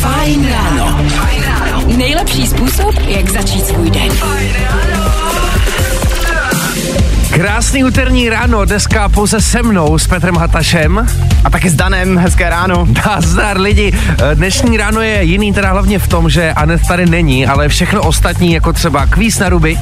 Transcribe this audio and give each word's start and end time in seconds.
Fajn 0.00 0.48
ráno. 0.50 0.98
Nejlepší 1.96 2.46
způsob, 2.46 2.94
jak 3.06 3.30
začít 3.30 3.66
svůj 3.66 3.90
den. 3.90 4.12
Krásný 7.30 7.84
úterní 7.84 8.28
ráno, 8.28 8.64
dneska 8.64 9.08
pouze 9.08 9.40
se 9.40 9.62
mnou, 9.62 9.98
s 9.98 10.06
Petrem 10.06 10.36
Hatašem. 10.36 11.06
A 11.44 11.50
taky 11.50 11.70
s 11.70 11.74
Danem, 11.74 12.18
hezké 12.18 12.50
ráno. 12.50 12.86
Nazdar 13.06 13.60
lidi, 13.60 13.92
dnešní 14.34 14.76
ráno 14.76 15.00
je 15.00 15.24
jiný 15.24 15.52
teda 15.52 15.70
hlavně 15.70 15.98
v 15.98 16.08
tom, 16.08 16.30
že 16.30 16.52
Anet 16.52 16.80
tady 16.88 17.06
není, 17.06 17.46
ale 17.46 17.68
všechno 17.68 18.02
ostatní, 18.02 18.52
jako 18.52 18.72
třeba 18.72 19.06
kvíz 19.06 19.38
na 19.38 19.48
ruby, 19.48 19.78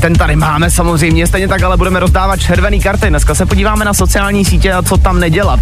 Ten 0.00 0.14
tady 0.14 0.36
máme 0.36 0.70
samozřejmě, 0.70 1.26
stejně 1.26 1.48
tak 1.48 1.62
ale 1.62 1.76
budeme 1.76 2.00
rozdávat 2.00 2.40
červený 2.40 2.80
karty. 2.80 3.08
Dneska 3.08 3.34
se 3.34 3.46
podíváme 3.46 3.84
na 3.84 3.94
sociální 3.94 4.44
sítě 4.44 4.72
a 4.72 4.82
co 4.82 4.96
tam 4.96 5.20
nedělat. 5.20 5.60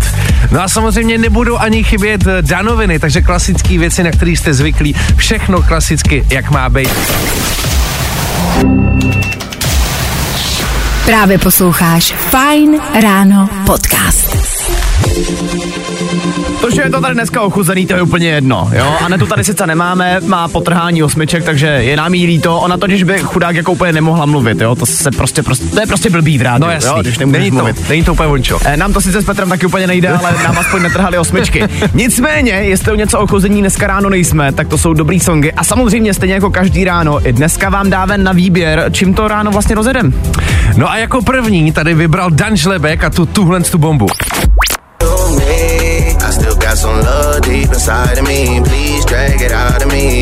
No 0.50 0.62
a 0.62 0.68
samozřejmě 0.68 1.18
nebudou 1.18 1.58
ani 1.58 1.84
chybět 1.84 2.26
eh, 2.26 2.42
danoviny, 2.42 2.98
takže 2.98 3.22
klasické 3.22 3.78
věci, 3.78 4.02
na 4.02 4.10
které 4.10 4.30
jste 4.30 4.54
zvyklí, 4.54 4.94
všechno 5.16 5.62
klasicky, 5.62 6.24
jak 6.30 6.50
má 6.50 6.68
být. 6.68 6.90
Právě 11.04 11.38
posloucháš 11.38 12.12
Fajn 12.12 12.80
ráno 13.02 13.48
podcast. 13.66 14.36
To, 16.60 16.70
že 16.70 16.82
je 16.82 16.90
to 16.90 17.00
tady 17.00 17.14
dneska 17.14 17.40
ochuzený, 17.40 17.86
to 17.86 17.94
je 17.94 18.02
úplně 18.02 18.28
jedno, 18.28 18.70
jo. 18.72 18.94
A 19.04 19.08
ne 19.08 19.18
tu 19.18 19.26
tady 19.26 19.44
sice 19.44 19.66
nemáme, 19.66 20.20
má 20.26 20.48
potrhání 20.48 21.02
osmiček, 21.02 21.44
takže 21.44 21.66
je 21.66 21.96
nám 21.96 22.14
jí 22.14 22.26
líto. 22.26 22.58
Ona 22.60 22.76
totiž 22.76 23.02
by 23.02 23.18
chudák 23.18 23.56
jako 23.56 23.72
úplně 23.72 23.92
nemohla 23.92 24.26
mluvit, 24.26 24.60
jo. 24.60 24.74
To 24.74 24.86
se 24.86 25.10
prostě, 25.10 25.42
prostě 25.42 25.66
to 25.66 25.80
je 25.80 25.86
prostě 25.86 26.10
blbý 26.10 26.38
v 26.38 26.42
rádiu, 26.42 26.66
No 26.66 26.72
jasný, 26.72 26.90
jo, 26.90 27.02
když 27.02 27.18
nemůžeš 27.18 27.40
není, 27.40 27.50
mluvit. 27.50 27.76
to, 27.76 27.82
není 27.88 28.04
to 28.04 28.12
úplně 28.12 28.28
vončo. 28.28 28.58
Eh, 28.64 28.76
Nám 28.76 28.92
to 28.92 29.00
sice 29.00 29.22
s 29.22 29.24
Petrem 29.24 29.48
taky 29.48 29.66
úplně 29.66 29.86
nejde, 29.86 30.08
ale 30.08 30.34
nám 30.44 30.58
aspoň 30.58 30.82
netrhali 30.82 31.18
osmičky. 31.18 31.64
Nicméně, 31.94 32.52
jestli 32.52 32.92
o 32.92 32.94
něco 32.94 33.18
ochuzení 33.18 33.60
dneska 33.60 33.86
ráno 33.86 34.10
nejsme, 34.10 34.52
tak 34.52 34.68
to 34.68 34.78
jsou 34.78 34.92
dobrý 34.92 35.20
songy. 35.20 35.52
A 35.56 35.64
samozřejmě 35.64 36.14
stejně 36.14 36.34
jako 36.34 36.50
každý 36.50 36.84
ráno, 36.84 37.28
i 37.28 37.32
dneska 37.32 37.68
vám 37.70 37.90
dáme 37.90 38.18
na 38.18 38.32
výběr, 38.32 38.84
čím 38.92 39.14
to 39.14 39.28
ráno 39.28 39.50
vlastně 39.50 39.74
rozjedem. 39.74 40.14
No 40.76 40.90
a 40.90 40.96
jako 40.96 41.22
první 41.22 41.72
tady 41.72 41.94
vybral 41.94 42.30
Dan 42.30 42.56
Žlebek 42.56 43.04
a 43.04 43.10
tu 43.10 43.26
tuhle 43.26 43.60
tu 43.60 43.78
bombu. 43.78 44.06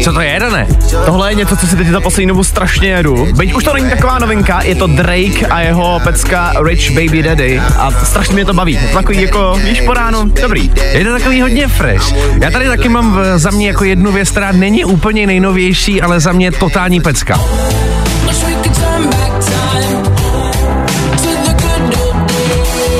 Co 0.04 0.12
to 0.12 0.20
je, 0.20 0.40
Dané? 0.40 0.66
Tohle 1.04 1.30
je 1.30 1.34
něco, 1.34 1.56
co 1.56 1.66
si 1.66 1.76
teď 1.76 1.86
za 1.88 2.00
poslední 2.00 2.28
dobu 2.28 2.44
strašně 2.44 2.88
jedu. 2.88 3.28
Byť 3.36 3.54
už 3.54 3.64
to 3.64 3.72
není 3.74 3.90
taková 3.90 4.18
novinka, 4.18 4.60
je 4.62 4.74
to 4.74 4.86
Drake 4.86 5.46
a 5.50 5.60
jeho 5.60 6.00
pecka 6.04 6.52
Rich 6.64 6.90
Baby 6.90 7.22
Daddy 7.22 7.60
a 7.78 7.90
strašně 8.04 8.34
mě 8.34 8.44
to 8.44 8.54
baví. 8.54 8.72
Je 8.72 8.88
to 8.88 8.94
takový 8.96 9.22
jako, 9.22 9.60
víš, 9.64 9.80
po 9.80 9.94
ránu, 9.94 10.24
dobrý. 10.42 10.70
Je 10.92 11.04
to 11.04 11.12
takový 11.12 11.40
hodně 11.42 11.68
fresh. 11.68 12.14
Já 12.42 12.50
tady 12.50 12.66
taky 12.66 12.88
mám 12.88 13.12
v- 13.16 13.38
za 13.38 13.50
mě 13.50 13.66
jako 13.66 13.84
jednu 13.84 14.12
věc, 14.12 14.30
která 14.30 14.52
není 14.52 14.84
úplně 14.84 15.26
nejnovější, 15.26 16.02
ale 16.02 16.20
za 16.20 16.32
mě 16.32 16.52
totální 16.52 17.00
pecka. 17.00 17.40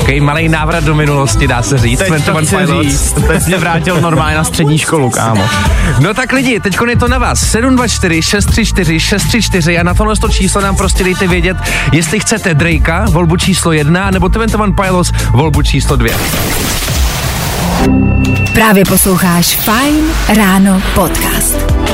Takový 0.07 0.21
malý 0.21 0.49
návrat 0.49 0.83
do 0.83 0.95
minulosti, 0.95 1.47
dá 1.47 1.63
se 1.63 1.77
říct. 1.77 1.99
Teď 1.99 2.25
to 2.25 2.31
21 2.31 2.41
chci 2.41 2.55
Pilots. 2.55 2.87
říct, 2.87 3.13
teď 3.27 3.47
mě 3.47 3.57
vrátil 3.57 4.01
normálně 4.01 4.37
na 4.37 4.43
střední 4.43 4.77
školu, 4.77 5.09
kámo. 5.09 5.49
No 5.99 6.13
tak 6.13 6.33
lidi, 6.33 6.59
teď 6.59 6.77
je 6.89 6.95
to 6.95 7.07
na 7.07 7.17
vás. 7.17 7.39
724 7.39 8.21
634 8.21 8.99
634 8.99 9.77
a 9.77 9.83
na 9.83 9.93
tohle 9.93 10.15
to 10.15 10.29
číslo 10.29 10.61
nám 10.61 10.75
prostě 10.75 11.03
dejte 11.03 11.27
vědět, 11.27 11.57
jestli 11.91 12.19
chcete 12.19 12.53
Drakea, 12.53 13.05
volbu 13.09 13.37
číslo 13.37 13.71
1, 13.71 14.11
nebo 14.11 14.27
21 14.27 14.83
Pilots, 14.83 15.11
volbu 15.31 15.61
číslo 15.61 15.95
2. 15.95 16.09
Právě 18.53 18.85
posloucháš 18.85 19.55
Fajn 19.55 20.05
ráno 20.35 20.81
podcast. 20.95 21.86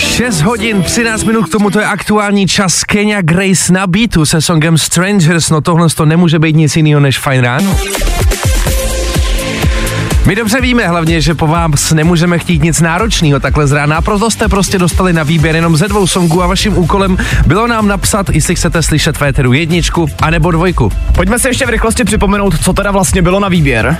6 0.00 0.40
hodin, 0.42 0.82
13 0.82 1.24
minut 1.24 1.46
k 1.46 1.52
tomu, 1.52 1.70
to 1.70 1.80
je 1.80 1.86
aktuální 1.86 2.46
čas 2.46 2.84
Kenya 2.84 3.22
Grace 3.22 3.72
na 3.72 3.86
beatu 3.86 4.26
se 4.26 4.40
songem 4.40 4.78
Strangers, 4.78 5.50
no 5.50 5.60
tohle 5.60 5.88
to 5.88 6.04
nemůže 6.04 6.38
být 6.38 6.56
nic 6.56 6.76
jiného 6.76 7.00
než 7.00 7.18
fajn 7.18 7.40
ráno. 7.40 7.76
My 10.26 10.36
dobře 10.36 10.60
víme 10.60 10.88
hlavně, 10.88 11.20
že 11.20 11.34
po 11.34 11.46
vás 11.46 11.92
nemůžeme 11.92 12.38
chtít 12.38 12.62
nic 12.62 12.80
náročného 12.80 13.40
takhle 13.40 13.66
z 13.66 13.72
rána, 13.72 14.00
proto 14.00 14.30
jste 14.30 14.48
prostě 14.48 14.78
dostali 14.78 15.12
na 15.12 15.22
výběr 15.22 15.56
jenom 15.56 15.76
ze 15.76 15.88
dvou 15.88 16.06
songů 16.06 16.42
a 16.42 16.46
vaším 16.46 16.78
úkolem 16.78 17.18
bylo 17.46 17.66
nám 17.66 17.88
napsat, 17.88 18.30
jestli 18.30 18.54
chcete 18.54 18.82
slyšet 18.82 19.16
v 19.16 19.22
éteru 19.22 19.52
jedničku 19.52 20.06
anebo 20.22 20.50
dvojku. 20.50 20.92
Pojďme 21.14 21.38
si 21.38 21.48
ještě 21.48 21.66
v 21.66 21.68
rychlosti 21.68 22.04
připomenout, 22.04 22.64
co 22.64 22.72
teda 22.72 22.90
vlastně 22.90 23.22
bylo 23.22 23.40
na 23.40 23.48
výběr. 23.48 23.96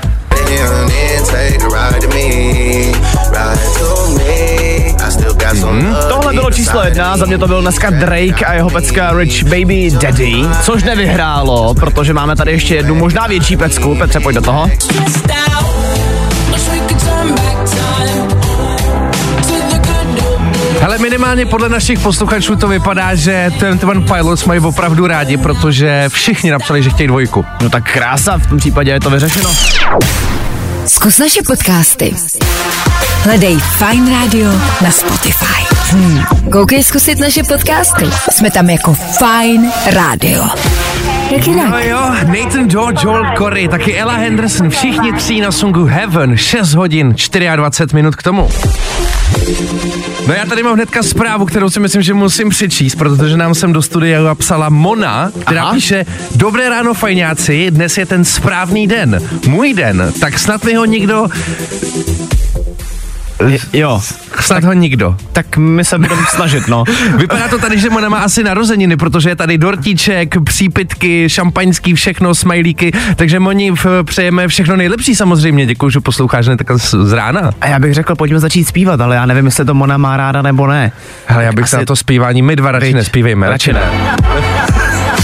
Love 5.40 5.96
Tohle 6.08 6.32
bylo 6.32 6.50
číslo 6.50 6.84
jedna, 6.84 7.16
za 7.16 7.26
mě 7.26 7.38
to 7.38 7.46
byl 7.46 7.60
dneska 7.60 7.90
Drake 7.90 8.46
a 8.46 8.52
jeho 8.54 8.70
pecka 8.70 9.12
Rich 9.18 9.44
Baby 9.44 9.90
Daddy, 9.90 10.32
což 10.62 10.82
nevyhrálo, 10.82 11.74
protože 11.74 12.14
máme 12.14 12.36
tady 12.36 12.52
ještě 12.52 12.74
jednu 12.74 12.94
možná 12.94 13.26
větší 13.26 13.56
pecku. 13.56 13.94
Petře, 13.94 14.20
pojď 14.20 14.36
do 14.36 14.42
toho. 14.42 14.70
Hele, 20.80 20.98
minimálně 20.98 21.46
podle 21.46 21.68
našich 21.68 21.98
posluchačů 21.98 22.56
to 22.56 22.68
vypadá, 22.68 23.14
že 23.14 23.52
ten 23.60 23.80
One 23.90 24.00
Pilots 24.00 24.44
mají 24.44 24.60
opravdu 24.60 25.06
rádi, 25.06 25.36
protože 25.36 26.04
všichni 26.08 26.50
napsali, 26.50 26.82
že 26.82 26.90
chtějí 26.90 27.06
dvojku. 27.06 27.44
No 27.62 27.70
tak 27.70 27.92
krása, 27.92 28.38
v 28.38 28.46
tom 28.46 28.58
případě 28.58 28.90
je 28.90 29.00
to 29.00 29.10
vyřešeno. 29.10 29.50
Zkus 30.86 31.18
naše 31.18 31.40
podcasty. 31.46 32.14
Hledej 33.20 33.56
Fajn 33.56 34.12
Radio 34.12 34.50
na 34.82 34.91
Spotify. 34.91 35.60
Hmm. 35.91 36.25
Koukej 36.53 36.84
zkusit 36.84 37.19
naše 37.19 37.42
podcasty. 37.42 38.04
Jsme 38.31 38.50
tam 38.50 38.70
jako 38.70 38.94
Fajn 38.94 39.70
Radio. 39.92 40.44
Jak 41.31 41.47
jinak? 41.47 41.70
No 41.70 41.78
jo, 41.78 42.00
Nathan 42.26 42.69
Doe, 42.69 42.94
Joel 43.03 43.25
Corey, 43.38 43.69
taky 43.69 43.98
Ella 43.98 44.12
Henderson, 44.16 44.70
všichni 44.70 45.12
tří 45.12 45.41
na 45.41 45.53
songu 45.53 45.84
Heaven, 45.84 46.36
6 46.36 46.75
hodin, 46.75 47.14
24 47.56 47.94
minut 47.94 48.16
k 48.16 48.22
tomu. 48.22 48.48
No 50.26 50.34
já 50.34 50.44
tady 50.47 50.62
mám 50.62 50.75
hnedka 50.75 51.02
zprávu, 51.02 51.47
kterou 51.47 51.70
si 51.70 51.81
myslím, 51.81 52.02
že 52.02 52.14
musím 52.14 52.48
přečíst, 52.48 52.94
protože 52.94 53.37
nám 53.37 53.54
sem 53.54 53.72
do 53.72 53.82
studia 53.82 54.34
psala 54.34 54.69
Mona, 54.69 55.31
která 55.41 55.62
Aha. 55.62 55.72
píše 55.72 56.06
Dobré 56.34 56.69
ráno 56.69 56.94
fajňáci, 56.94 57.70
dnes 57.70 57.98
je 57.98 58.06
ten 58.06 58.25
správný 58.25 58.87
den, 58.87 59.20
můj 59.47 59.75
den, 59.75 60.12
tak 60.20 60.38
snad 60.38 60.64
mi 60.64 60.75
ho 60.75 60.84
někdo, 60.84 61.26
Jo, 63.72 64.02
snad 64.40 64.64
ho 64.64 64.72
nikdo. 64.72 65.16
tak 65.32 65.56
my 65.56 65.84
se 65.84 65.98
budeme 65.98 66.22
snažit, 66.28 66.68
no. 66.68 66.84
Vypadá 67.16 67.48
to 67.48 67.58
tady, 67.58 67.78
že 67.80 67.90
Mona 67.90 68.08
má 68.08 68.18
asi 68.18 68.44
narozeniny, 68.44 68.96
protože 68.96 69.28
je 69.28 69.36
tady 69.36 69.58
dortíček, 69.58 70.34
přípitky, 70.44 71.28
šampaňský, 71.28 71.94
všechno, 71.94 72.34
smajlíky, 72.34 72.92
takže 73.16 73.40
Moni 73.40 73.72
přejeme 74.04 74.48
všechno 74.48 74.76
nejlepší 74.76 75.14
samozřejmě, 75.14 75.66
děkuji, 75.66 75.90
že 75.90 76.00
posloucháš 76.00 76.46
ne 76.46 76.56
takhle 76.56 76.78
z, 76.78 77.12
rána. 77.12 77.50
A 77.60 77.66
já 77.66 77.78
bych 77.78 77.94
řekl, 77.94 78.14
pojďme 78.14 78.38
začít 78.40 78.64
zpívat, 78.64 79.00
ale 79.00 79.16
já 79.16 79.26
nevím, 79.26 79.44
jestli 79.44 79.64
to 79.64 79.74
Mona 79.74 79.96
má 79.96 80.16
ráda 80.16 80.42
nebo 80.42 80.66
ne. 80.66 80.92
Hele, 81.26 81.44
já 81.44 81.52
bych 81.52 81.68
se 81.68 81.76
na 81.76 81.84
to 81.84 81.96
zpívání, 81.96 82.42
my 82.42 82.56
dva 82.56 82.72
radši 82.72 82.94
nespívejme, 82.94 83.48
radši 83.48 83.72
ne. 83.72 83.82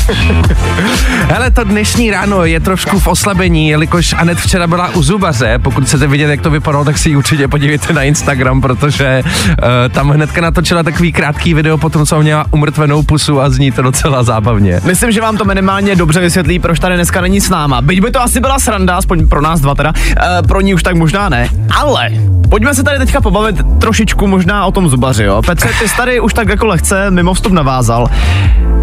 Hele, 1.29 1.51
to 1.51 1.65
dnešní 1.65 2.11
ráno 2.11 2.45
je 2.45 2.61
trošku 2.61 2.99
v 2.99 3.07
oslabení, 3.07 3.69
jelikož 3.69 4.13
Anet 4.13 4.39
včera 4.39 4.67
byla 4.67 4.89
u 4.89 5.03
zubaře. 5.03 5.59
Pokud 5.63 5.85
chcete 5.85 6.07
vidět, 6.07 6.31
jak 6.31 6.41
to 6.41 6.51
vypadalo, 6.51 6.85
tak 6.85 6.99
si 6.99 7.09
ji 7.09 7.17
určitě 7.17 7.49
podívejte 7.49 7.93
na 7.93 8.03
Instagram, 8.03 8.61
protože 8.61 9.23
uh, 9.25 9.55
tam 9.91 10.11
hnedka 10.11 10.41
natočila 10.41 10.83
takový 10.83 11.13
krátký 11.13 11.55
video 11.55 11.79
po 11.79 11.91
tom, 11.91 12.07
co 12.07 12.21
měla 12.23 12.47
umrtvenou 12.51 13.03
pusu 13.03 13.41
a 13.41 13.51
zní 13.51 13.73
to 13.73 13.83
docela 13.83 14.23
zábavně. 14.23 14.81
Myslím, 14.85 15.13
že 15.13 15.21
vám 15.21 15.37
to 15.37 15.45
minimálně 15.45 15.97
dobře 15.97 16.21
vysvětlí, 16.21 16.59
proč 16.59 16.79
tady 16.79 16.95
dneska 16.95 17.21
není 17.21 17.41
s 17.41 17.51
náma. 17.51 17.83
Byť 17.83 18.01
by 18.01 18.11
to 18.11 18.23
asi 18.23 18.41
byla 18.41 18.59
sranda, 18.59 18.97
aspoň 18.97 19.29
pro 19.29 19.43
nás 19.43 19.61
dva 19.61 19.75
teda, 19.75 19.93
e, 20.39 20.43
pro 20.43 20.61
ní 20.61 20.75
už 20.75 20.83
tak 20.83 20.97
možná 20.97 21.29
ne. 21.29 21.49
Ale 21.81 22.11
pojďme 22.49 22.75
se 22.75 22.83
tady 22.83 22.99
teďka 22.99 23.21
pobavit 23.21 23.57
trošičku 23.81 24.27
možná 24.27 24.67
o 24.67 24.73
tom 24.73 24.89
zubaři, 24.89 25.25
jo. 25.25 25.43
Petře, 25.47 25.69
ty 25.81 25.89
jsi 25.89 25.97
tady 25.97 26.21
už 26.21 26.35
tak 26.35 26.49
jako 26.49 26.67
lehce 26.67 27.11
mimo 27.11 27.35
vstup 27.35 27.53
navázal. 27.53 28.09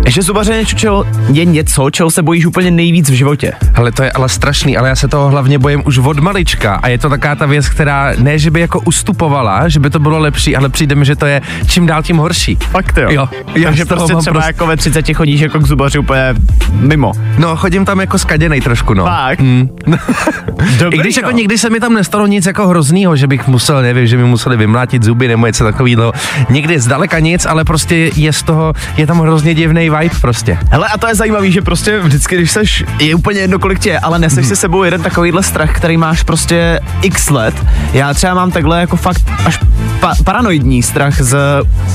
Že 0.08 0.22
zubaře 0.22 0.66
čeho, 0.66 1.06
je 1.34 1.46
něco, 1.46 1.90
čeho 1.90 2.12
se 2.12 2.24
bojíš 2.24 2.46
úplně 2.46 2.72
nejvíc 2.72 3.10
v 3.10 3.14
životě. 3.14 3.54
Ale 3.76 3.92
to 3.92 4.04
je 4.04 4.12
ale 4.12 4.30
strašný, 4.30 4.78
ale 4.78 4.90
já 4.90 4.96
se 4.96 5.08
toho 5.08 5.30
hlavně 5.30 5.60
bojím 5.60 5.82
už 5.86 5.98
od 5.98 6.20
malička 6.20 6.76
a 6.76 6.88
je 6.88 6.98
to 6.98 7.10
taková 7.10 7.36
ta 7.36 7.46
věc, 7.46 7.70
která 7.70 8.12
ne, 8.18 8.40
že 8.40 8.52
by 8.52 8.60
jako 8.60 8.80
ustupovala, 8.80 9.70
že 9.70 9.80
by 9.80 9.90
to 9.90 10.00
bylo 10.00 10.20
lepší, 10.20 10.56
ale 10.56 10.70
přijde 10.70 10.96
mi, 10.96 11.06
že 11.06 11.16
to 11.16 11.26
je 11.26 11.42
čím 11.68 11.86
dál 11.86 12.04
tím 12.04 12.18
horší. 12.18 12.56
Fakt 12.56 12.98
jo. 12.98 13.08
Jo, 13.12 13.30
já 13.56 13.70
Takže 13.70 13.86
prostě 13.86 14.16
třeba 14.16 14.34
prostě- 14.34 14.50
jako 14.50 14.68
ve 14.68 14.78
30 14.78 15.14
chodíš 15.14 15.42
jako 15.42 15.60
k 15.60 15.68
zubaři 15.68 16.00
úplně 16.00 16.36
mimo. 16.72 17.12
No, 17.38 17.56
chodím 17.56 17.86
tam 17.86 18.00
jako 18.00 18.18
skaděnej 18.18 18.62
trošku, 18.62 18.94
no. 18.94 19.06
Fakt? 19.06 19.40
Mm. 19.54 19.70
Dobrý, 20.80 20.98
I 20.98 21.02
když 21.02 21.18
jako 21.18 21.32
no. 21.32 21.38
nikdy 21.38 21.58
se 21.58 21.70
mi 21.70 21.80
tam 21.80 21.94
nestalo 21.94 22.28
nic 22.28 22.46
jako 22.46 22.68
hroznýho, 22.68 23.16
že 23.16 23.28
bych 23.28 23.48
musel, 23.48 23.82
nevím, 23.82 24.08
že 24.08 24.18
mi 24.18 24.24
museli 24.24 24.58
vymlátit 24.58 25.04
zuby 25.04 25.28
nebo 25.28 25.46
něco 25.48 25.64
takového. 25.64 26.14
Nikdy 26.50 26.80
zdaleka 26.80 27.20
nic, 27.20 27.46
ale 27.46 27.64
prostě 27.64 28.12
je 28.16 28.34
z 28.34 28.44
toho, 28.44 28.74
je 28.98 29.08
tam 29.08 29.20
hrozně 29.20 29.54
divný 29.56 29.90
vibe 29.90 30.16
prostě. 30.22 30.58
Hele, 30.72 30.88
a 30.88 30.98
to 31.04 31.08
je 31.08 31.16
zajímavý, 31.16 31.52
že 31.52 31.62
prostě 31.62 32.00
vždycky, 32.00 32.36
když 32.36 32.52
seš, 32.52 32.84
je 33.00 33.16
úplně 33.16 33.40
jedno, 33.40 33.60
kolik 33.60 33.80
tě 33.80 33.90
je, 33.90 34.00
ale 34.00 34.20
neseš 34.20 34.38
Mhm. 34.46 34.48
si 34.50 34.56
sebou 34.56 34.84
jeden 34.84 35.02
takovýhle 35.02 35.44
strach, 35.44 35.76
který 35.76 35.98
máš 35.98 36.24
prostě 36.24 36.80
x 37.02 37.30
let. 37.30 37.56
Já 37.94 38.14
třeba 38.14 38.34
mám 38.34 38.52
takhle 38.52 38.80
jako 38.82 38.96
fakt 38.98 39.22
až 39.46 39.60
pa- 40.00 40.16
paranoidní 40.24 40.84
strach 40.84 41.22
z 41.22 41.38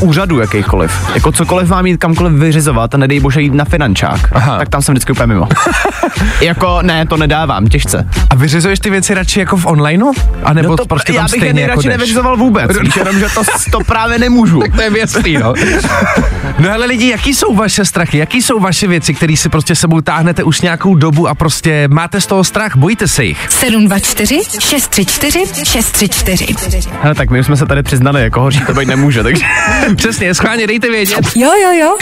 úřadu 0.01 0.41
jakýchkoliv. 0.41 0.93
Jako 1.15 1.33
cokoliv 1.33 1.69
mám 1.69 1.87
jít 1.87 1.97
kamkoliv 1.97 2.33
vyřizovat 2.33 2.95
a 2.95 2.99
nedej 2.99 3.21
bože 3.21 3.43
jít 3.43 3.55
na 3.55 3.65
finančák, 3.65 4.29
Aha. 4.33 4.59
tak 4.59 4.69
tam 4.69 4.83
jsem 4.83 4.93
vždycky 4.95 5.13
úplně 5.13 5.27
mimo. 5.27 5.49
jako 6.41 6.79
ne, 6.83 7.07
to 7.07 7.17
nedávám, 7.17 7.67
těžce. 7.67 8.07
A 8.31 8.35
vyřizuješ 8.35 8.79
ty 8.81 8.91
věci 8.91 9.15
radši 9.15 9.41
jako 9.41 9.57
v 9.57 9.67
onlineu? 9.67 10.13
A 10.45 10.53
nebo 10.53 10.77
to, 10.77 10.87
prostě 10.87 11.13
já 11.13 11.19
tam 11.23 11.31
bych 11.31 11.41
je 11.41 11.47
jako 11.47 11.57
nejradši 11.57 11.89
jdeš? 11.89 11.97
nevyřizoval 11.97 12.37
vůbec, 12.37 12.79
víš, 12.81 12.97
jenom, 12.97 13.19
že 13.19 13.27
to, 13.35 13.43
to 13.73 13.81
právě 13.81 14.19
nemůžu. 14.19 14.63
To 14.77 14.83
je 14.83 14.91
věcný, 14.91 15.37
no. 15.39 15.55
No 16.59 16.73
ale 16.73 16.87
lidi, 16.87 17.09
jaký 17.09 17.35
jsou 17.35 17.55
vaše 17.55 17.85
strachy? 17.85 18.19
Jaký 18.19 18.43
jsou 18.43 18.61
vaše 18.61 18.87
věci, 18.87 18.98
které 19.15 19.37
si 19.37 19.49
prostě 19.49 19.75
sebou 19.75 20.01
táhnete 20.01 20.45
už 20.45 20.61
nějakou 20.61 20.95
dobu 20.95 21.29
a 21.29 21.35
prostě 21.35 21.89
máte 21.89 22.21
z 22.21 22.27
toho 22.27 22.45
strach? 22.45 22.77
Bojíte 22.77 23.09
se 23.09 23.25
jich? 23.25 23.47
724 23.51 24.41
634 24.61 25.45
634. 25.65 26.89
Hele, 27.03 27.15
tak 27.15 27.31
my 27.31 27.41
už 27.41 27.47
jsme 27.47 27.57
se 27.57 27.67
tady 27.67 27.83
přiznali, 27.83 28.23
jako 28.23 28.41
horší 28.41 28.61
to 28.61 28.75
být 28.75 28.89
nemůže, 28.89 29.23
takže... 29.23 29.45
Přesně, 29.97 30.35
schválně 30.35 30.67
dejte 30.67 30.91
vědět. 30.91 31.37
Jo, 31.37 31.51
jo, 31.63 31.73
jo. 31.73 31.97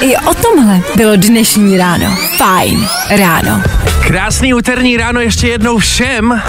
I 0.00 0.16
o 0.16 0.34
tomhle 0.34 0.80
bylo 0.96 1.16
dnešní 1.16 1.78
ráno. 1.78 2.16
Fajn 2.36 2.88
ráno. 3.10 3.62
Krásný 4.06 4.54
úterní 4.54 4.96
ráno 4.96 5.20
ještě 5.20 5.48
jednou 5.48 5.78
všem, 5.78 6.42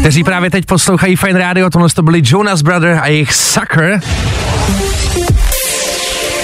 kteří 0.00 0.24
právě 0.24 0.50
teď 0.50 0.66
poslouchají 0.66 1.16
Fine 1.16 1.38
Radio, 1.38 1.70
tohle 1.70 1.88
to 1.88 2.02
byli 2.02 2.22
Jonas 2.24 2.62
Brother 2.62 2.98
a 3.02 3.06
jejich 3.06 3.34
Sucker. 3.34 4.00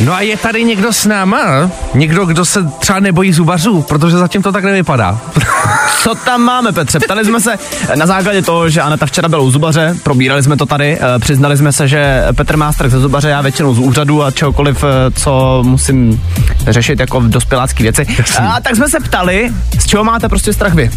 No 0.00 0.14
a 0.14 0.20
je 0.20 0.36
tady 0.36 0.64
někdo 0.64 0.92
s 0.92 1.06
náma? 1.06 1.70
Někdo, 1.94 2.26
kdo 2.26 2.44
se 2.44 2.64
třeba 2.78 3.00
nebojí 3.00 3.32
zubařů, 3.32 3.82
protože 3.82 4.16
zatím 4.16 4.42
to 4.42 4.52
tak 4.52 4.64
nevypadá. 4.64 5.20
Co 6.02 6.14
tam 6.14 6.42
máme, 6.42 6.72
Petře? 6.72 7.00
Ptali 7.00 7.24
jsme 7.24 7.40
se 7.40 7.58
na 7.94 8.06
základě 8.06 8.42
toho, 8.42 8.68
že 8.68 8.82
Aneta 8.82 9.06
včera 9.06 9.28
byla 9.28 9.42
u 9.42 9.50
zubaře, 9.50 9.96
probírali 10.02 10.42
jsme 10.42 10.56
to 10.56 10.66
tady, 10.66 10.98
eh, 11.00 11.18
přiznali 11.18 11.56
jsme 11.56 11.72
se, 11.72 11.88
že 11.88 12.24
Petr 12.36 12.56
má 12.56 12.72
strach 12.72 12.90
ze 12.90 13.00
zubaře, 13.00 13.28
já 13.28 13.40
většinou 13.40 13.74
z 13.74 13.78
úřadu 13.78 14.24
a 14.24 14.30
čehokoliv, 14.30 14.84
eh, 14.84 15.10
co 15.10 15.62
musím 15.66 16.22
řešit 16.68 17.00
jako 17.00 17.20
v 17.20 17.28
dospělácký 17.28 17.82
věci. 17.82 18.06
A 18.40 18.60
tak 18.60 18.76
jsme 18.76 18.88
se 18.88 19.00
ptali, 19.00 19.50
z 19.78 19.86
čeho 19.86 20.04
máte 20.04 20.28
prostě 20.28 20.52
strach 20.52 20.74
vy? 20.74 20.90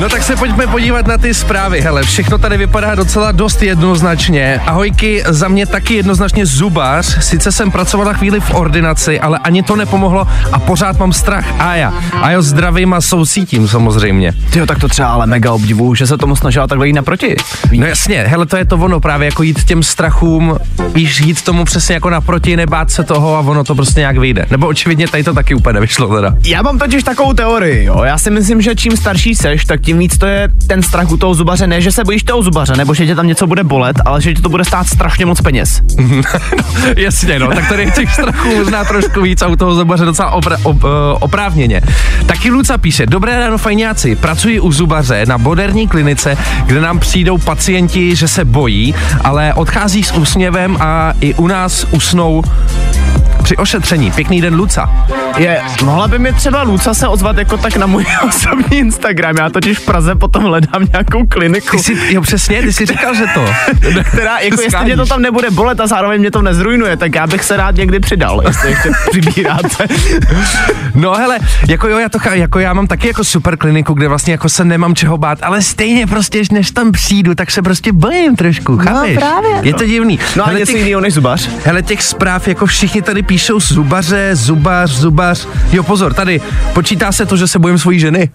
No 0.00 0.08
tak 0.08 0.22
se 0.22 0.36
pojďme 0.36 0.66
podívat 0.66 1.06
na 1.06 1.18
ty 1.18 1.34
zprávy. 1.34 1.80
Hele, 1.80 2.02
všechno 2.02 2.38
tady 2.38 2.56
vypadá 2.56 2.94
docela 2.94 3.32
dost 3.32 3.62
jednoznačně. 3.62 4.60
Ahojky, 4.66 5.22
za 5.28 5.48
mě 5.48 5.66
taky 5.66 5.94
jednoznačně 5.94 6.46
zubař. 6.46 7.24
Sice 7.24 7.52
jsem 7.52 7.70
pracovala 7.70 8.12
chvíli 8.12 8.40
v 8.40 8.54
ordinaci, 8.54 9.20
ale 9.20 9.38
ani 9.38 9.62
to 9.62 9.76
nepomohlo 9.76 10.26
a 10.52 10.58
pořád 10.58 10.98
mám 10.98 11.12
strach. 11.12 11.44
A 11.58 11.74
já. 11.74 11.94
A 12.22 12.30
jo, 12.30 12.42
zdravím 12.42 12.94
a 12.94 13.00
soucítím 13.00 13.68
samozřejmě. 13.68 14.32
Tyjo, 14.52 14.66
tak 14.66 14.78
to 14.78 14.88
třeba 14.88 15.08
ale 15.08 15.26
mega 15.26 15.52
obdivu, 15.52 15.94
že 15.94 16.06
se 16.06 16.18
tomu 16.18 16.36
snažila 16.36 16.66
takhle 16.66 16.86
jít 16.86 16.92
naproti. 16.92 17.36
No 17.72 17.86
jasně, 17.86 18.22
hele, 18.22 18.46
to 18.46 18.56
je 18.56 18.64
to 18.64 18.76
ono, 18.76 19.00
právě 19.00 19.26
jako 19.26 19.42
jít 19.42 19.64
těm 19.64 19.82
strachům, 19.82 20.56
víš, 20.94 21.20
jít 21.20 21.42
tomu 21.42 21.64
přesně 21.64 21.94
jako 21.94 22.10
naproti, 22.10 22.56
nebát 22.56 22.90
se 22.90 23.04
toho 23.04 23.36
a 23.36 23.40
ono 23.40 23.64
to 23.64 23.74
prostě 23.74 24.00
nějak 24.00 24.18
vyjde. 24.18 24.46
Nebo 24.50 24.66
očividně 24.66 25.08
tady 25.08 25.24
to 25.24 25.34
taky 25.34 25.54
úplně 25.54 25.74
nevyšlo 25.74 26.14
teda. 26.14 26.34
Já 26.44 26.62
mám 26.62 26.78
totiž 26.78 27.02
takovou 27.02 27.32
teorii, 27.32 27.84
jo. 27.84 28.02
Já 28.04 28.18
si 28.18 28.30
myslím, 28.30 28.60
že 28.60 28.74
čím 28.74 28.96
starší 28.96 29.34
seš, 29.34 29.64
tak 29.64 29.87
tím 29.88 29.98
víc 29.98 30.18
to 30.18 30.26
je 30.26 30.48
ten 30.66 30.82
strach 30.82 31.10
u 31.10 31.16
toho 31.16 31.34
zubaře. 31.34 31.66
Ne, 31.66 31.80
že 31.80 31.92
se 31.92 32.04
bojíš 32.04 32.22
toho 32.22 32.42
zubaře, 32.42 32.76
nebo 32.76 32.94
že 32.94 33.06
tě 33.06 33.14
tam 33.14 33.26
něco 33.26 33.46
bude 33.46 33.64
bolet, 33.64 33.96
ale 34.04 34.20
že 34.20 34.34
ti 34.34 34.42
to 34.42 34.48
bude 34.48 34.64
stát 34.64 34.86
strašně 34.86 35.26
moc 35.26 35.40
peněz. 35.40 35.82
Jasně, 36.96 37.38
no, 37.38 37.48
tak 37.48 37.68
tady 37.68 37.82
je 37.82 37.90
těch 37.90 38.14
strachů 38.14 38.56
možná 38.56 38.84
trošku 38.84 39.20
víc 39.20 39.42
a 39.42 39.46
u 39.46 39.56
toho 39.56 39.74
zubaře 39.74 40.04
docela 40.04 40.36
opra- 40.36 40.62
op- 40.62 40.84
uh, 40.84 40.90
oprávněně. 41.20 41.80
Taky 42.26 42.50
Luca 42.50 42.78
píše, 42.78 43.06
dobré 43.06 43.38
ráno 43.40 43.58
fajňáci, 43.58 44.16
pracuji 44.16 44.60
u 44.60 44.72
zubaře 44.72 45.26
na 45.26 45.36
moderní 45.36 45.88
klinice, 45.88 46.36
kde 46.66 46.80
nám 46.80 46.98
přijdou 46.98 47.38
pacienti, 47.38 48.16
že 48.16 48.28
se 48.28 48.44
bojí, 48.44 48.94
ale 49.24 49.54
odchází 49.54 50.02
s 50.02 50.12
úsměvem 50.12 50.76
a 50.80 51.12
i 51.20 51.34
u 51.34 51.46
nás 51.46 51.86
usnou 51.90 52.42
při 53.42 53.56
ošetření. 53.56 54.10
Pěkný 54.10 54.40
den, 54.40 54.54
Luca. 54.54 55.06
Je, 55.36 55.62
mohla 55.84 56.08
by 56.08 56.18
mi 56.18 56.32
třeba 56.32 56.62
Luca 56.62 56.94
se 56.94 57.08
ozvat 57.08 57.38
jako 57.38 57.56
tak 57.56 57.76
na 57.76 57.86
můj 57.86 58.06
osobní 58.28 58.78
Instagram, 58.78 59.36
já 59.36 59.50
totiž 59.50 59.77
v 59.78 59.84
Praze 59.84 60.14
potom 60.14 60.42
hledám 60.44 60.86
nějakou 60.92 61.26
kliniku. 61.26 61.76
Ty 61.76 61.82
jsi, 61.82 61.96
jo 62.08 62.20
přesně, 62.22 62.62
ty 62.62 62.72
jsi 62.72 62.86
říkal, 62.86 63.14
že 63.14 63.24
to. 63.34 63.44
která, 64.04 64.38
jako 64.38 64.62
jestli 64.62 64.84
mě 64.84 64.96
to 64.96 65.06
tam 65.06 65.22
nebude 65.22 65.50
bolet 65.50 65.80
a 65.80 65.86
zároveň 65.86 66.20
mě 66.20 66.30
to 66.30 66.42
nezrujnuje, 66.42 66.96
tak 66.96 67.14
já 67.14 67.26
bych 67.26 67.44
se 67.44 67.56
rád 67.56 67.76
někdy 67.76 68.00
přidal, 68.00 68.42
jestli 68.46 68.70
ještě 68.70 68.90
přibíráte. 69.10 69.86
No 70.94 71.14
hele, 71.14 71.38
jako 71.68 71.88
jo, 71.88 71.98
já 71.98 72.08
to, 72.08 72.18
chá- 72.18 72.32
jako 72.32 72.58
já 72.58 72.72
mám 72.72 72.86
taky 72.86 73.06
jako 73.08 73.24
super 73.24 73.56
kliniku, 73.56 73.94
kde 73.94 74.08
vlastně 74.08 74.32
jako 74.32 74.48
se 74.48 74.64
nemám 74.64 74.94
čeho 74.94 75.18
bát, 75.18 75.38
ale 75.42 75.62
stejně 75.62 76.06
prostě, 76.06 76.42
než 76.52 76.70
tam 76.70 76.92
přijdu, 76.92 77.34
tak 77.34 77.50
se 77.50 77.62
prostě 77.62 77.92
bojím 77.92 78.36
trošku, 78.36 78.78
chápeš? 78.78 79.16
právě. 79.16 79.50
Je 79.62 79.74
to 79.74 79.84
divný. 79.84 80.18
No 80.36 80.44
a 80.44 80.46
hele, 80.46 80.58
něco 80.60 80.72
těch, 80.72 80.80
jiného 80.80 81.00
než 81.00 81.14
zubař? 81.14 81.48
hele, 81.64 81.82
těch 81.82 82.02
zpráv 82.02 82.48
jako 82.48 82.66
všichni 82.66 83.02
tady 83.02 83.22
píšou 83.22 83.60
zubaře, 83.60 84.30
zubař, 84.32 84.90
zubař. 84.90 85.48
Jo, 85.72 85.82
pozor, 85.82 86.14
tady 86.14 86.40
počítá 86.72 87.12
se 87.12 87.26
to, 87.26 87.36
že 87.36 87.46
se 87.46 87.58
bojím 87.58 87.78
svojí 87.78 88.00
ženy. 88.00 88.30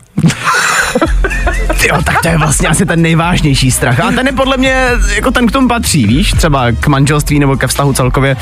Jo, 1.90 2.02
tak 2.04 2.22
to 2.22 2.28
je 2.28 2.38
vlastně 2.38 2.68
asi 2.68 2.86
ten 2.86 3.02
nejvážnější 3.02 3.72
strach. 3.72 4.00
A 4.00 4.12
ten 4.12 4.28
je 4.28 4.34
podle 4.34 4.58
mě, 4.58 4.88
jako 5.16 5.32
ten 5.32 5.48
k 5.48 5.52
tomu 5.52 5.68
patří, 5.68 6.08
víš, 6.08 6.32
třeba 6.32 6.72
k 6.72 6.88
manželství 6.88 7.40
nebo 7.40 7.58
ke 7.58 7.68
vztahu 7.68 7.94
celkově. 7.94 8.38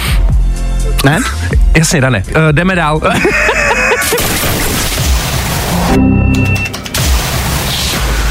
Ne? 1.06 1.20
Jasně, 1.78 2.02
Dane, 2.02 2.24
uh, 2.28 2.34
jdeme 2.52 2.76
dál. 2.76 3.02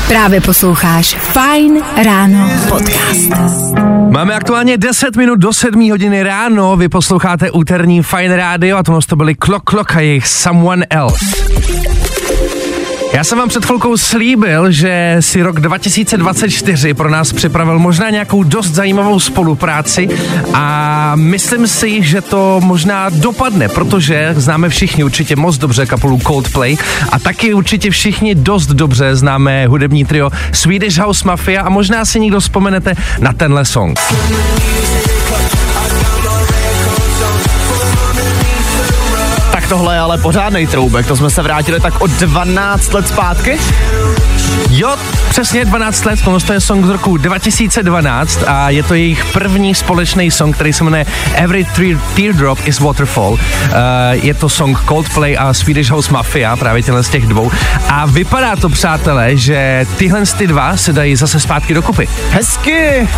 Právě 0.08 0.40
posloucháš 0.40 1.14
Fajn 1.14 1.82
ráno 2.04 2.50
podcast. 2.68 3.30
Máme 4.10 4.34
aktuálně 4.34 4.78
10 4.78 5.16
minut 5.16 5.36
do 5.36 5.52
7 5.52 5.90
hodiny 5.90 6.22
ráno, 6.22 6.76
vy 6.76 6.88
posloucháte 6.88 7.50
úterní 7.50 8.02
Fine 8.02 8.36
Radio 8.36 8.76
a 8.76 8.82
to 8.82 9.16
byly 9.16 9.34
Clock 9.34 9.70
Clock 9.70 9.96
a 9.96 10.00
jejich 10.00 10.26
Someone 10.28 10.86
Else. 10.90 11.26
Já 13.12 13.24
jsem 13.24 13.38
vám 13.38 13.48
před 13.48 13.64
chvilkou 13.64 13.96
slíbil, 13.96 14.70
že 14.70 15.16
si 15.20 15.42
rok 15.42 15.60
2024 15.60 16.94
pro 16.94 17.10
nás 17.10 17.32
připravil 17.32 17.78
možná 17.78 18.10
nějakou 18.10 18.42
dost 18.42 18.70
zajímavou 18.70 19.20
spolupráci 19.20 20.08
a 20.54 21.12
myslím 21.16 21.66
si, 21.68 22.02
že 22.02 22.20
to 22.20 22.60
možná 22.64 23.08
dopadne, 23.10 23.68
protože 23.68 24.34
známe 24.36 24.68
všichni 24.68 25.04
určitě 25.04 25.36
moc 25.36 25.58
dobře 25.58 25.86
kapelu 25.86 26.18
Coldplay 26.18 26.76
a 27.12 27.18
taky 27.18 27.54
určitě 27.54 27.90
všichni 27.90 28.34
dost 28.34 28.66
dobře 28.66 29.16
známe 29.16 29.66
hudební 29.66 30.04
trio 30.04 30.30
Swedish 30.52 30.98
House 30.98 31.24
Mafia 31.26 31.62
a 31.62 31.68
možná 31.68 32.04
si 32.04 32.20
někdo 32.20 32.40
vzpomenete 32.40 32.94
na 33.20 33.32
tenhle 33.32 33.64
song. 33.64 34.00
Tohle 39.70 39.94
je 39.94 40.00
ale 40.00 40.18
pořádnej 40.18 40.66
troubek, 40.66 41.06
to 41.06 41.16
jsme 41.16 41.30
se 41.30 41.42
vrátili 41.42 41.80
tak 41.80 42.00
o 42.00 42.06
12 42.06 42.92
let 42.92 43.08
zpátky. 43.08 43.58
Jo, 44.70 44.96
přesně 45.28 45.64
12 45.64 46.04
let, 46.04 46.20
tohle 46.24 46.40
to 46.40 46.52
je 46.52 46.60
song 46.60 46.86
z 46.86 46.88
roku 46.88 47.16
2012 47.16 48.42
a 48.46 48.70
je 48.70 48.82
to 48.82 48.94
jejich 48.94 49.24
první 49.24 49.74
společný 49.74 50.30
song, 50.30 50.54
který 50.54 50.72
se 50.72 50.84
jmenuje 50.84 51.06
Every 51.34 51.64
Tear- 51.64 52.00
Teardrop 52.16 52.58
is 52.64 52.80
Waterfall. 52.80 53.32
Uh, 53.32 53.38
je 54.12 54.34
to 54.34 54.48
song 54.48 54.84
Coldplay 54.88 55.36
a 55.38 55.54
Swedish 55.54 55.90
House 55.90 56.12
Mafia, 56.12 56.56
právě 56.56 56.82
těhle 56.82 57.02
z 57.02 57.08
těch 57.08 57.26
dvou. 57.26 57.50
A 57.88 58.06
vypadá 58.06 58.56
to, 58.56 58.68
přátelé, 58.68 59.36
že 59.36 59.86
tyhle 59.96 60.22
ty 60.38 60.46
dva 60.46 60.76
se 60.76 60.92
dají 60.92 61.16
zase 61.16 61.40
zpátky 61.40 61.74
dokupy. 61.74 62.08
Hezky! 62.30 63.00
Uh, 63.00 63.08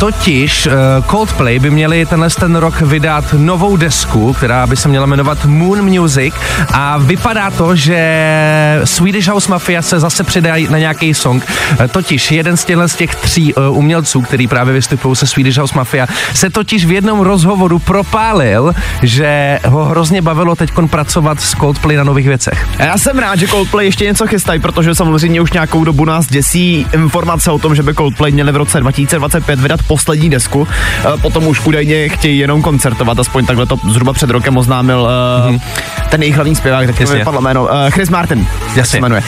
totiž 0.00 0.66
uh, 0.66 0.72
Coldplay 1.10 1.58
by 1.58 1.70
měli 1.70 2.06
tenhle 2.06 2.30
ten 2.30 2.56
rok 2.56 2.80
vydat 2.80 3.24
novou 3.32 3.76
desku, 3.76 4.32
která 4.32 4.66
by 4.66 4.76
se 4.76 4.88
měla 4.88 5.06
jmenovat 5.06 5.44
Moon 5.44 5.71
Music 5.80 6.34
a 6.72 6.98
vypadá 6.98 7.50
to, 7.50 7.76
že 7.76 8.80
Swedish 8.84 9.28
House 9.28 9.50
Mafia 9.50 9.82
se 9.82 10.00
zase 10.00 10.24
přidají 10.24 10.68
na 10.70 10.78
nějaký 10.78 11.14
song. 11.14 11.46
Uh, 11.80 11.86
totiž 11.86 12.30
jeden 12.30 12.56
z 12.56 12.64
těchto 12.64 12.88
z 12.88 12.94
těch 12.94 13.14
tří 13.14 13.54
uh, 13.54 13.78
umělců, 13.78 14.20
který 14.20 14.46
právě 14.46 14.74
vystupují 14.74 15.16
se 15.16 15.26
Swedish 15.26 15.58
House 15.58 15.74
Mafia, 15.76 16.06
se 16.34 16.50
totiž 16.50 16.84
v 16.84 16.92
jednom 16.92 17.20
rozhovoru 17.20 17.78
propálil, 17.78 18.74
že 19.02 19.58
ho 19.64 19.84
hrozně 19.84 20.22
bavilo 20.22 20.56
teď 20.56 20.72
pracovat 20.86 21.40
s 21.40 21.56
Coldplay 21.56 21.96
na 21.96 22.04
nových 22.04 22.28
věcech. 22.28 22.68
Já 22.78 22.98
jsem 22.98 23.18
rád, 23.18 23.38
že 23.38 23.48
Coldplay 23.48 23.86
ještě 23.86 24.04
něco 24.04 24.26
chystají, 24.26 24.60
protože 24.60 24.94
samozřejmě 24.94 25.40
už 25.40 25.52
nějakou 25.52 25.84
dobu 25.84 26.04
nás 26.04 26.26
děsí 26.26 26.86
informace 26.92 27.50
o 27.50 27.58
tom, 27.58 27.74
že 27.74 27.82
by 27.82 27.94
Coldplay 27.94 28.32
měli 28.32 28.52
v 28.52 28.56
roce 28.56 28.80
2025 28.80 29.60
vydat 29.60 29.80
poslední 29.82 30.30
desku. 30.30 30.68
E, 31.14 31.18
Potom 31.18 31.46
už 31.46 31.66
údajně 31.66 32.08
chtějí 32.08 32.38
jenom 32.38 32.62
koncertovat, 32.62 33.18
aspoň 33.18 33.46
takhle 33.46 33.66
to 33.66 33.76
zhruba 33.90 34.12
před 34.12 34.30
rokem 34.30 34.56
oznámil 34.56 35.08
uh, 35.50 35.61
ten 36.10 36.22
jejich 36.22 36.34
hlavní 36.34 36.54
zpěvák, 36.54 36.86
tak. 36.86 37.00
Jasně. 37.00 37.14
mi 37.14 37.18
vypadlo 37.18 37.40
jméno, 37.40 37.62
uh, 37.62 37.68
Chris 37.90 38.10
Martin, 38.10 38.46
jak 38.74 38.86
se 38.86 39.00
jmenuje. 39.00 39.22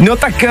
No 0.00 0.16
tak 0.16 0.34
uh, 0.42 0.50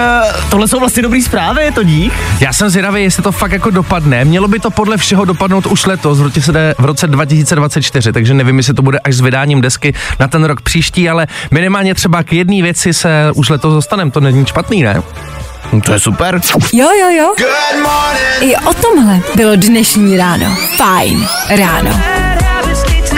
tohle 0.50 0.68
jsou 0.68 0.80
vlastně 0.80 1.04
dobrý 1.04 1.22
zprávy, 1.22 1.64
je 1.64 1.72
to 1.72 1.84
dík. 1.84 2.14
Já 2.40 2.54
jsem 2.54 2.70
zvědavý, 2.70 3.04
jestli 3.04 3.24
to 3.24 3.32
fakt 3.32 3.52
jako 3.52 3.70
dopadne. 3.70 4.26
Mělo 4.26 4.48
by 4.48 4.60
to 4.60 4.72
podle 4.72 4.98
všeho 4.98 5.26
dopadnout 5.26 5.66
už 5.66 5.86
letos, 5.86 6.20
v 6.20 6.24
roce, 6.24 6.76
v 6.78 6.86
roce 6.86 7.08
2024, 7.08 8.12
takže 8.12 8.34
nevím, 8.34 8.58
jestli 8.58 8.74
to 8.74 8.82
bude 8.82 9.00
až 9.00 9.16
s 9.16 9.22
vydáním 9.22 9.62
desky 9.62 9.94
na 10.20 10.28
ten 10.28 10.44
rok 10.44 10.62
příští, 10.62 11.10
ale 11.10 11.28
minimálně 11.52 11.96
třeba 11.96 12.24
k 12.24 12.34
jedné 12.34 12.62
věci 12.62 12.94
se 12.94 13.32
už 13.36 13.50
letos 13.50 13.74
dostaneme, 13.74 14.12
to 14.12 14.20
není 14.20 14.46
špatný, 14.46 14.84
ne? 14.84 15.02
No 15.74 15.82
to 15.82 15.94
je 15.94 16.00
super. 16.00 16.42
Jo, 16.74 16.88
jo, 17.00 17.10
jo. 17.10 17.34
I 18.42 18.56
o 18.56 18.74
tomhle 18.74 19.20
bylo 19.36 19.56
dnešní 19.56 20.18
ráno. 20.18 20.56
Fajn 20.78 21.28
ráno. 21.50 22.29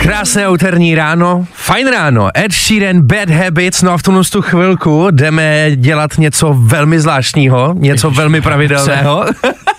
Krásné 0.02 0.48
úterní 0.48 0.94
ráno, 0.94 1.46
fajn 1.54 1.88
ráno, 1.88 2.28
Ed 2.38 2.52
Sheeran, 2.52 3.00
Bad 3.00 3.30
Habits, 3.30 3.82
no 3.82 3.92
a 3.92 3.98
v 3.98 4.02
tuhle 4.02 4.22
tu 4.32 4.42
chvilku 4.42 5.06
jdeme 5.10 5.70
dělat 5.76 6.18
něco 6.18 6.54
velmi 6.58 7.00
zvláštního, 7.00 7.74
něco 7.78 8.10
velmi 8.10 8.40
pravidelného. 8.40 9.24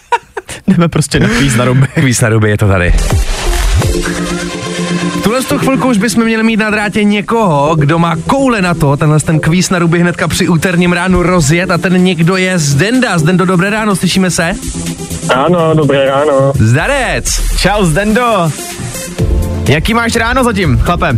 jdeme 0.68 0.88
prostě 0.88 1.20
na 1.20 1.28
kvíz 1.28 1.56
na 1.56 1.66
ruby. 1.66 1.88
Kvíz 1.94 2.22
na 2.22 2.30
ruby 2.30 2.50
je 2.50 2.58
to 2.58 2.68
tady. 2.68 2.94
V 5.20 5.24
tuhle 5.24 5.44
tu 5.44 5.58
chvilku 5.58 5.88
už 5.88 5.98
bychom 5.98 6.24
měli 6.24 6.44
mít 6.44 6.58
na 6.58 6.70
drátě 6.70 7.04
někoho, 7.04 7.76
kdo 7.76 8.00
má 8.00 8.16
koule 8.16 8.62
na 8.62 8.74
to, 8.74 8.98
tenhle 8.98 9.20
ten 9.20 9.40
kvíz 9.40 9.70
na 9.70 9.80
ruby 9.80 10.00
hnedka 10.00 10.28
při 10.28 10.48
úterním 10.48 10.94
ránu 10.94 11.24
rozjet 11.24 11.72
a 11.72 11.78
ten 11.78 12.04
někdo 12.04 12.38
je 12.38 12.60
Zdenda. 12.60 13.18
Zdendo, 13.18 13.46
dobré 13.46 13.70
ráno, 13.70 13.96
slyšíme 13.96 14.32
se? 14.32 14.54
Ano, 15.36 15.74
dobré 15.74 16.06
ráno. 16.06 16.54
Zdarec! 16.60 17.26
Čau 17.58 17.86
Zdendo. 17.86 18.52
Jaký 19.68 19.94
máš 19.94 20.16
ráno 20.16 20.44
zatím, 20.44 20.78
chlape? 20.78 21.18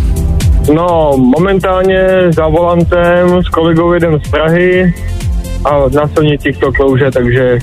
No, 0.74 1.12
momentálně 1.18 2.08
za 2.36 2.48
volantem 2.48 3.44
s 3.44 3.50
kolegou 3.50 3.94
jedem 3.94 4.20
z 4.26 4.30
Prahy 4.30 4.94
a 5.66 5.72
na 5.96 6.08
silnicích 6.08 6.58
to 6.58 6.72
klouže, 6.72 7.12
takže 7.12 7.60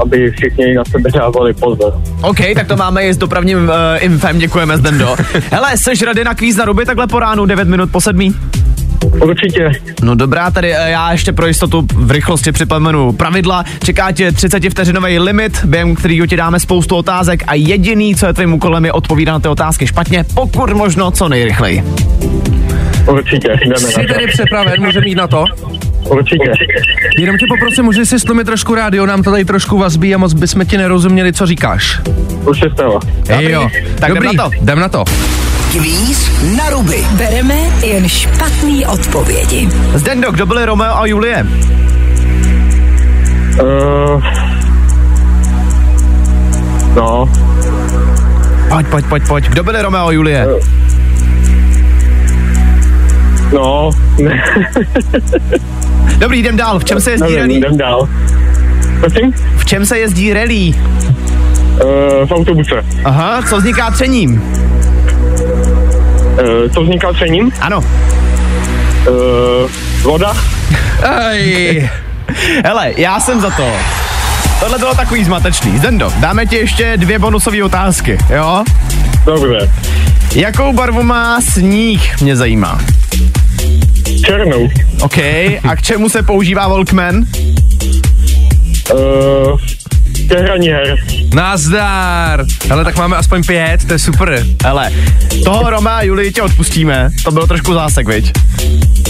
aby 0.00 0.30
všichni 0.30 0.74
na 0.74 0.84
sebe 0.84 1.10
dávali 1.10 1.54
pozor. 1.54 2.00
OK, 2.22 2.38
tak 2.54 2.66
to 2.66 2.76
máme 2.76 3.06
i 3.06 3.14
s 3.14 3.16
dopravním 3.16 3.58
uh, 3.58 3.74
infem, 3.98 4.38
děkujeme 4.38 4.78
Zdendo. 4.78 5.16
Hele, 5.50 5.76
seš 5.76 6.02
rady 6.02 6.24
na 6.24 6.34
kvíz 6.34 6.56
na 6.56 6.64
ruby 6.64 6.84
takhle 6.84 7.06
po 7.06 7.18
ránu, 7.18 7.46
9 7.46 7.68
minut 7.68 7.90
po 7.92 8.00
sedmí? 8.00 8.34
Určitě. 9.22 9.70
No 10.02 10.14
dobrá, 10.14 10.50
tady 10.50 10.74
eh, 10.76 10.90
já 10.90 11.12
ještě 11.12 11.32
pro 11.32 11.46
jistotu 11.46 11.86
v 11.94 12.10
rychlosti 12.10 12.52
připomenu 12.52 13.12
pravidla. 13.12 13.64
Čeká 13.84 14.12
tě 14.12 14.32
30 14.32 14.70
vteřinový 14.70 15.18
limit, 15.18 15.64
během 15.64 15.94
kterého 15.94 16.26
ti 16.26 16.36
dáme 16.36 16.60
spoustu 16.60 16.96
otázek 16.96 17.42
a 17.46 17.54
jediný, 17.54 18.14
co 18.14 18.26
je 18.26 18.32
tvým 18.32 18.54
úkolem, 18.54 18.84
je 18.84 18.92
odpovídat 18.92 19.32
na 19.32 19.40
ty 19.40 19.48
otázky 19.48 19.86
špatně, 19.86 20.24
pokud 20.34 20.70
možno 20.72 21.10
co 21.10 21.28
nejrychleji. 21.28 21.84
Určitě, 23.06 23.48
jdeme 23.64 23.78
Jsi 23.78 23.98
na 23.98 24.06
to. 24.06 24.14
tady 24.14 24.26
připraven, 24.26 24.74
můžeme 24.84 25.08
jít 25.08 25.14
na 25.14 25.26
to? 25.28 25.44
Určitě. 26.08 26.50
Jenom 27.18 27.36
tě 27.38 27.44
poprosím, 27.48 27.84
můžeš 27.84 28.08
si 28.08 28.18
stlumit 28.20 28.44
trošku 28.44 28.74
rádio, 28.74 29.06
nám 29.06 29.22
to 29.22 29.30
tady 29.30 29.44
trošku 29.44 29.78
vazbí 29.78 30.14
a 30.14 30.18
moc 30.18 30.32
bychom 30.32 30.66
ti 30.66 30.76
nerozuměli, 30.78 31.32
co 31.32 31.46
říkáš. 31.46 32.00
Už 32.48 32.58
se 32.60 32.70
stalo. 32.74 33.00
Ej 33.28 33.50
jo, 33.50 33.68
Tak 34.00 34.10
jdem 34.10 34.22
Dobrý, 34.22 34.36
na 34.36 34.44
to. 34.44 34.50
jdem 34.62 34.78
na 34.78 34.88
to. 34.88 35.04
Kvíz 35.72 36.30
na 36.56 36.70
ruby. 36.70 37.04
Bereme 37.12 37.54
jen 37.86 38.08
špatný 38.08 38.86
odpovědi. 38.86 39.68
Zdendo, 39.94 40.32
kdo 40.32 40.46
byli 40.46 40.64
Romeo 40.66 40.94
a 40.96 41.06
Julie? 41.06 41.46
Uh, 43.62 44.22
no, 46.96 47.28
Pojď, 48.68 48.86
pojď, 48.86 49.04
pojď, 49.06 49.22
pojď. 49.28 49.48
Kdo 49.48 49.62
byli 49.64 49.82
Romeo 49.82 50.06
a 50.06 50.12
Julie? 50.12 50.46
no, 53.52 53.90
ne, 54.22 54.42
Dobrý, 56.18 56.38
jdem 56.38 56.56
dál. 56.56 56.78
V 56.78 56.84
čem 56.84 57.00
se 57.00 57.10
jezdí 57.10 57.36
rally? 57.36 57.54
jdem 57.54 57.76
dál. 57.76 58.08
Prosím? 59.00 59.32
V 59.56 59.64
čem 59.64 59.86
se 59.86 59.98
jezdí 59.98 60.32
rally? 60.32 60.68
Uh, 60.68 60.74
v 62.28 62.32
autobuse. 62.32 62.84
Aha, 63.04 63.42
co 63.48 63.56
vzniká 63.56 63.90
třením? 63.90 64.32
Uh, 64.32 64.40
co 66.74 66.82
vzniká 66.82 67.12
třením? 67.12 67.50
Ano. 67.60 67.78
Uh, 67.78 67.84
voda? 70.02 70.34
Ej, 71.30 71.88
Hele, 72.64 72.92
já 72.96 73.20
jsem 73.20 73.40
za 73.40 73.50
to. 73.50 73.68
Tohle 74.60 74.78
bylo 74.78 74.94
takový 74.94 75.24
zmatečný. 75.24 75.78
Zdendo, 75.78 76.12
dáme 76.20 76.46
ti 76.46 76.56
ještě 76.56 76.96
dvě 76.96 77.18
bonusové 77.18 77.64
otázky, 77.64 78.18
jo? 78.36 78.64
Dobře. 79.26 79.70
Jakou 80.34 80.72
barvu 80.72 81.02
má 81.02 81.40
sníh, 81.40 82.20
mě 82.20 82.36
zajímá. 82.36 82.80
Černou. 84.26 84.68
OK, 85.00 85.18
a 85.68 85.76
k 85.76 85.82
čemu 85.82 86.08
se 86.08 86.22
používá 86.22 86.68
Walkman? 86.68 87.16
Uh, 88.94 89.60
ke 90.28 90.40
hraní 90.42 90.68
her. 90.68 90.96
nazdar. 91.34 92.44
Ale 92.70 92.84
tak 92.84 92.96
máme 92.96 93.16
aspoň 93.16 93.42
pět, 93.46 93.84
to 93.84 93.92
je 93.92 93.98
super. 93.98 94.46
Hele, 94.64 94.90
toho 95.44 95.70
Roma 95.70 95.96
a 95.96 96.02
Julii 96.02 96.32
tě 96.32 96.42
odpustíme, 96.42 97.10
to 97.24 97.30
bylo 97.30 97.46
trošku 97.46 97.74
zásek, 97.74 98.08
viď? 98.08 98.32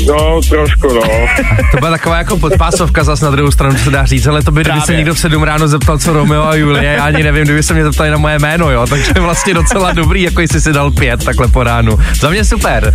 No, 0.06 0.40
trošku, 0.48 0.94
no. 0.94 1.00
To 1.70 1.76
byla 1.78 1.90
taková 1.90 2.18
jako 2.18 2.36
podpásovka 2.36 3.04
zas 3.04 3.20
na 3.20 3.30
druhou 3.30 3.50
stranu, 3.50 3.74
co 3.74 3.84
se 3.84 3.90
dá 3.90 4.06
říct, 4.06 4.26
ale 4.26 4.42
to 4.42 4.50
by, 4.50 4.60
kdyby 4.60 4.80
se 4.80 4.94
někdo 4.94 5.14
v 5.14 5.18
sedm 5.18 5.42
ráno 5.42 5.68
zeptal, 5.68 5.98
co 5.98 6.12
Romeo 6.12 6.42
a 6.42 6.54
Julie, 6.54 6.84
já 6.84 7.04
ani 7.04 7.22
nevím, 7.22 7.44
kdyby 7.44 7.62
se 7.62 7.74
mě 7.74 7.84
zeptali 7.84 8.10
na 8.10 8.16
moje 8.16 8.38
jméno, 8.38 8.70
jo, 8.70 8.86
takže 8.86 9.12
vlastně 9.12 9.54
docela 9.54 9.92
dobrý, 9.92 10.22
jako 10.22 10.40
jestli 10.40 10.60
si 10.60 10.72
dal 10.72 10.90
pět 10.90 11.24
takhle 11.24 11.48
po 11.48 11.62
ránu. 11.62 11.98
Za 12.20 12.30
mě 12.30 12.44
super. 12.44 12.94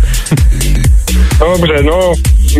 Dobře, 1.38 1.82
no, 1.82 2.12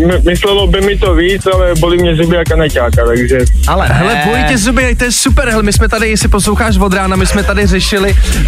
my, 0.06 0.14
myslelo 0.30 0.66
by 0.66 0.80
mi 0.80 0.98
to 0.98 1.14
víc, 1.14 1.46
ale 1.54 1.74
bolí 1.80 1.98
mě 2.02 2.16
zuby 2.16 2.36
jak 2.36 2.48
kaneťáka, 2.48 3.06
takže 3.06 3.38
Ale 3.66 3.88
Hele, 3.88 4.14
ne. 4.14 4.22
bolí 4.26 4.44
tě 4.48 4.58
zuby, 4.58 4.94
to 4.94 5.04
je 5.04 5.12
super, 5.12 5.48
hele, 5.48 5.62
my 5.62 5.72
jsme 5.72 5.88
tady, 5.88 6.10
jestli 6.10 6.28
posloucháš 6.28 6.76
od 6.76 6.92
rána, 6.92 7.16
my 7.16 7.26
jsme 7.26 7.42
tady 7.42 7.66
řešili 7.66 8.10
uh, 8.12 8.46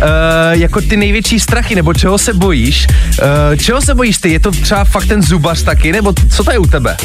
jako 0.50 0.80
ty 0.80 0.96
největší 0.96 1.40
strachy, 1.40 1.74
nebo 1.74 1.94
čeho 1.94 2.18
se 2.18 2.32
bojíš. 2.32 2.86
Uh, 2.90 3.56
čeho 3.56 3.80
se 3.80 3.94
bojíš 3.94 4.18
ty? 4.18 4.32
Je 4.32 4.40
to 4.40 4.50
třeba 4.50 4.84
fakt 4.84 5.06
ten 5.06 5.22
zubař 5.22 5.62
taky, 5.62 5.92
nebo 5.92 6.12
co 6.36 6.44
to 6.44 6.52
je 6.52 6.58
u 6.58 6.66
tebe? 6.66 6.96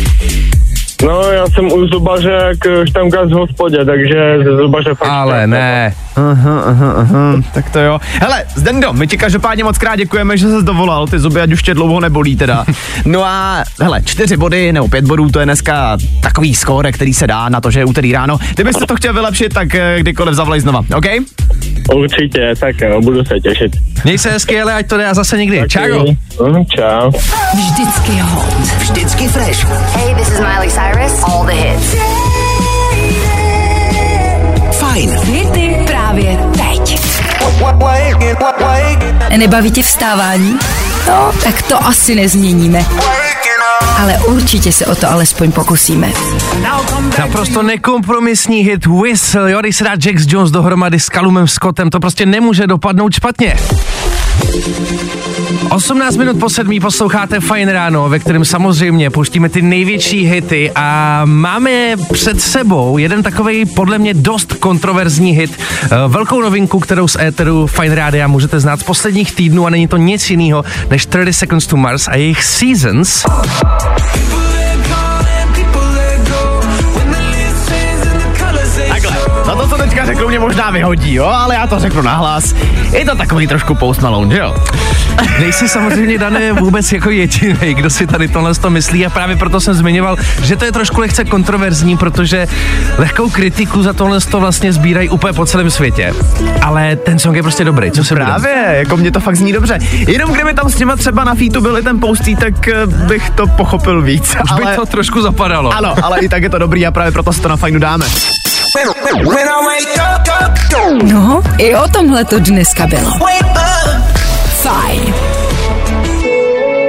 No, 1.05 1.21
já 1.21 1.45
jsem 1.47 1.71
u 1.71 1.87
zubaře 1.87 2.31
jak 2.31 2.87
štamgast 2.89 3.31
v 3.31 3.35
hospodě, 3.35 3.85
takže 3.85 4.43
ze 4.43 4.57
zubaře 4.57 4.89
fakt 4.95 5.09
Ale 5.09 5.47
ne. 5.47 5.93
Aha, 6.15 6.61
aha, 6.65 6.91
aha, 6.91 7.33
tak 7.53 7.69
to 7.69 7.79
jo. 7.79 7.99
Hele, 8.21 8.43
Zdendo, 8.55 8.93
my 8.93 9.07
ti 9.07 9.17
každopádně 9.17 9.63
moc 9.63 9.77
krát 9.77 9.95
děkujeme, 9.95 10.37
že 10.37 10.47
jsi 10.47 10.63
dovolal, 10.65 11.07
ty 11.07 11.19
zuby 11.19 11.41
ať 11.41 11.51
už 11.53 11.63
tě 11.63 11.73
dlouho 11.73 11.99
nebolí 11.99 12.35
teda. 12.35 12.65
No 13.05 13.23
a 13.25 13.63
hele, 13.81 14.01
čtyři 14.05 14.37
body 14.37 14.73
nebo 14.73 14.87
pět 14.87 15.05
bodů, 15.05 15.29
to 15.29 15.39
je 15.39 15.45
dneska 15.45 15.97
takový 16.21 16.55
skóre, 16.55 16.91
který 16.91 17.13
se 17.13 17.27
dá 17.27 17.49
na 17.49 17.61
to, 17.61 17.71
že 17.71 17.79
je 17.79 17.85
úterý 17.85 18.13
ráno. 18.13 18.37
Kdybyste 18.55 18.85
to 18.85 18.95
chtěl 18.95 19.13
vylepšit, 19.13 19.53
tak 19.53 19.75
eh, 19.75 19.95
kdykoliv 19.99 20.35
zavolej 20.35 20.59
znova, 20.59 20.81
OK? 20.95 21.05
Určitě, 21.95 22.53
tak 22.59 22.81
jo, 22.81 23.01
budu 23.01 23.25
se 23.25 23.39
těšit. 23.39 23.71
Měj 24.03 24.17
se 24.17 24.31
hezky, 24.31 24.61
ale 24.61 24.73
ať 24.73 24.87
to 24.87 24.97
jde 24.97 25.05
a 25.05 25.13
zase 25.13 25.37
někdy. 25.37 25.63
Čau. 25.67 25.81
Mm, 26.47 26.65
čau. 26.65 27.11
Vždycky 27.55 28.11
hot. 28.21 28.53
Vždycky 28.79 29.27
fresh. 29.27 29.65
Hey, 29.95 30.15
this 30.15 30.27
is 30.27 30.39
Miley 30.39 30.69
Cyrus. 30.69 30.88
All 31.23 31.45
the 31.45 31.53
hits. 31.53 31.95
Fajn. 34.79 35.09
Hity 35.09 35.83
právě 35.87 36.37
teď. 36.53 36.99
Nebaví 39.37 39.71
tě 39.71 39.83
vstávání? 39.83 40.59
No, 41.07 41.31
tak 41.43 41.61
to 41.61 41.85
asi 41.85 42.15
nezměníme. 42.15 42.85
Ale 43.97 44.17
určitě 44.17 44.71
se 44.71 44.85
o 44.85 44.95
to 44.95 45.11
alespoň 45.11 45.51
pokusíme. 45.51 46.11
Naprosto 47.19 47.63
nekompromisní 47.63 48.61
hit 48.61 48.85
Whistle, 48.85 49.51
jo, 49.51 49.59
když 49.59 49.75
se 49.75 49.83
dá 49.83 49.91
Jax 50.05 50.23
Jones 50.27 50.51
dohromady 50.51 50.99
s 50.99 51.05
Calumem 51.05 51.47
Scottem, 51.47 51.89
to 51.89 51.99
prostě 51.99 52.25
nemůže 52.25 52.67
dopadnout 52.67 53.13
špatně. 53.13 53.55
18 55.69 56.17
minut 56.17 56.39
po 56.39 56.49
sedmí 56.49 56.79
posloucháte 56.79 57.39
Fajn 57.39 57.69
ráno, 57.69 58.09
ve 58.09 58.19
kterém 58.19 58.45
samozřejmě 58.45 59.09
pouštíme 59.09 59.49
ty 59.49 59.61
největší 59.61 60.25
hity 60.25 60.71
a 60.75 61.21
máme 61.25 61.95
před 62.13 62.41
sebou 62.41 62.97
jeden 62.97 63.23
takový 63.23 63.65
podle 63.65 63.97
mě 63.97 64.13
dost 64.13 64.53
kontroverzní 64.53 65.31
hit, 65.31 65.59
eh, 65.83 65.87
velkou 66.07 66.41
novinku, 66.41 66.79
kterou 66.79 67.07
z 67.07 67.15
éteru 67.15 67.67
Fajn 67.67 67.91
rádia 67.91 68.27
můžete 68.27 68.59
znát 68.59 68.79
z 68.79 68.83
posledních 68.83 69.35
týdnů 69.35 69.65
a 69.65 69.69
není 69.69 69.87
to 69.87 69.97
nic 69.97 70.29
jiného 70.29 70.65
než 70.89 71.05
30 71.05 71.33
Seconds 71.33 71.67
to 71.67 71.77
Mars 71.77 72.07
a 72.07 72.15
jejich 72.15 72.43
Seasons. 72.43 73.25
To, 79.59 79.67
co 79.67 79.77
teďka 79.77 80.05
řekl, 80.05 80.27
mě 80.27 80.39
možná 80.39 80.69
vyhodí, 80.69 81.13
jo, 81.13 81.25
ale 81.25 81.55
já 81.55 81.67
to 81.67 81.79
řeknu 81.79 82.01
nahlas. 82.01 82.55
Je 82.91 83.05
to 83.05 83.15
takový 83.15 83.47
trošku 83.47 83.75
Post 83.75 84.01
Malone, 84.01 84.35
že 84.35 84.41
jo? 84.41 84.55
Nejsi 85.39 85.69
samozřejmě 85.69 86.17
dané 86.17 86.53
vůbec 86.53 86.91
jako 86.91 87.09
jediný, 87.09 87.73
kdo 87.73 87.89
si 87.89 88.07
tady 88.07 88.27
tohle 88.27 88.55
to 88.55 88.69
myslí 88.69 89.05
a 89.05 89.09
právě 89.09 89.35
proto 89.35 89.59
jsem 89.59 89.73
zmiňoval, 89.73 90.17
že 90.43 90.55
to 90.55 90.65
je 90.65 90.71
trošku 90.71 91.01
lehce 91.01 91.25
kontroverzní, 91.25 91.97
protože 91.97 92.47
lehkou 92.97 93.29
kritiku 93.29 93.83
za 93.83 93.93
tohle 93.93 94.21
to 94.21 94.39
vlastně 94.39 94.73
sbírají 94.73 95.09
úplně 95.09 95.33
po 95.33 95.45
celém 95.45 95.69
světě. 95.69 96.13
Ale 96.61 96.95
ten 96.95 97.19
song 97.19 97.35
je 97.35 97.43
prostě 97.43 97.63
dobrý, 97.63 97.91
co 97.91 98.03
se? 98.03 98.15
Právě, 98.15 98.65
jako 98.67 98.97
mě 98.97 99.11
to 99.11 99.19
fakt 99.19 99.35
zní 99.35 99.53
dobře. 99.53 99.79
Jenom 99.91 100.31
kdyby 100.31 100.53
tam 100.53 100.69
s 100.69 100.79
nima 100.79 100.95
třeba 100.95 101.23
na 101.23 101.35
featu 101.35 101.61
byly 101.61 101.83
ten 101.83 101.99
postý, 101.99 102.35
tak 102.35 102.67
eh, 102.67 102.85
bych 102.85 103.29
to 103.29 103.47
pochopil 103.47 104.01
víc. 104.01 104.35
Už 104.43 104.51
by 104.51 104.75
to 104.75 104.85
trošku 104.85 105.21
zapadalo. 105.21 105.71
Ano, 105.73 105.95
ale 106.03 106.19
i 106.19 106.29
tak 106.29 106.43
je 106.43 106.49
to 106.49 106.57
dobrý 106.57 106.87
a 106.87 106.91
právě 106.91 107.11
proto 107.11 107.33
si 107.33 107.41
to 107.41 107.47
na 107.47 107.55
fajnu 107.55 107.79
dáme. 107.79 108.05
No, 111.03 111.43
i 111.57 111.75
o 111.75 111.87
tomhle 111.87 112.25
to 112.25 112.39
dneska 112.39 112.87
bylo. 112.87 113.11
Fajn. 114.61 115.13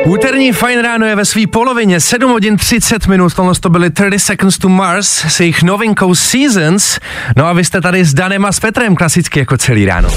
Úterní 0.04 0.52
Fajn 0.52 0.80
ráno 0.80 1.06
je 1.06 1.16
ve 1.16 1.25
své 1.25 1.46
polovině, 1.46 2.00
7 2.00 2.30
hodin 2.30 2.56
30 2.56 3.06
minut, 3.06 3.34
tohle 3.34 3.54
to 3.60 3.70
byly 3.70 3.90
30 3.90 4.18
Seconds 4.18 4.58
to 4.58 4.68
Mars 4.68 5.25
s 5.28 5.40
jejich 5.40 5.62
novinkou 5.62 6.14
Seasons. 6.14 6.99
No 7.37 7.46
a 7.46 7.52
vy 7.52 7.64
jste 7.64 7.80
tady 7.80 8.04
s 8.04 8.14
Danem 8.14 8.44
a 8.44 8.52
s 8.52 8.60
Petrem, 8.60 8.96
klasicky 8.96 9.38
jako 9.38 9.56
celý 9.56 9.87
ráno. 9.87 10.08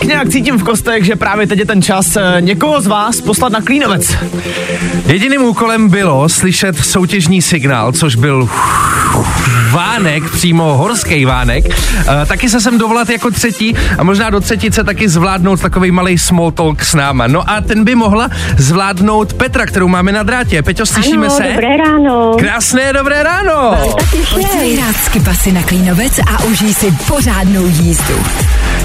Tak 0.00 0.08
nějak 0.08 0.28
cítím 0.28 0.58
v 0.58 0.62
kostech, 0.62 1.04
že 1.04 1.16
právě 1.16 1.46
teď 1.46 1.58
je 1.58 1.66
ten 1.66 1.82
čas 1.82 2.16
eh, 2.16 2.36
někoho 2.40 2.80
z 2.80 2.86
vás 2.86 3.20
poslat 3.20 3.52
na 3.52 3.60
klínovec. 3.60 4.16
Jediným 5.06 5.42
úkolem 5.42 5.88
bylo 5.88 6.28
slyšet 6.28 6.76
soutěžní 6.84 7.42
signál, 7.42 7.92
což 7.92 8.14
byl 8.16 8.48
vánek, 9.70 10.30
přímo 10.30 10.76
horský 10.76 11.24
vánek. 11.24 11.64
E, 11.68 12.26
taky 12.26 12.48
se 12.48 12.60
sem 12.60 12.78
dovolat 12.78 13.10
jako 13.10 13.30
třetí 13.30 13.76
a 13.98 14.04
možná 14.04 14.30
do 14.30 14.40
třetice 14.40 14.84
taky 14.84 15.08
zvládnout 15.08 15.60
takový 15.60 15.90
malý 15.90 16.18
small 16.18 16.50
talk 16.50 16.84
s 16.84 16.94
náma. 16.94 17.26
No 17.26 17.50
a 17.50 17.60
ten 17.60 17.84
by 17.84 17.94
mohla 17.94 18.28
zvládnout 18.56 19.32
Petra, 19.32 19.66
kterou 19.66 19.88
máme 19.88 20.12
na 20.12 20.22
drátě. 20.22 20.62
Peťo, 20.62 20.86
slyšíme 20.86 21.26
ano, 21.26 21.36
se? 21.36 21.42
dobré 21.42 21.76
ráno. 21.76 22.36
Krásné 22.38 22.92
dobré 22.92 23.22
ráno! 23.22 23.78
Pojď 24.30 24.46
si 24.50 24.76
rád 24.76 25.54
na 25.54 25.62
Klínovec 25.62 26.18
a 26.18 26.44
užij 26.44 26.74
si 26.74 26.94
pořádnou 27.06 27.66
jízdu. 27.66 28.14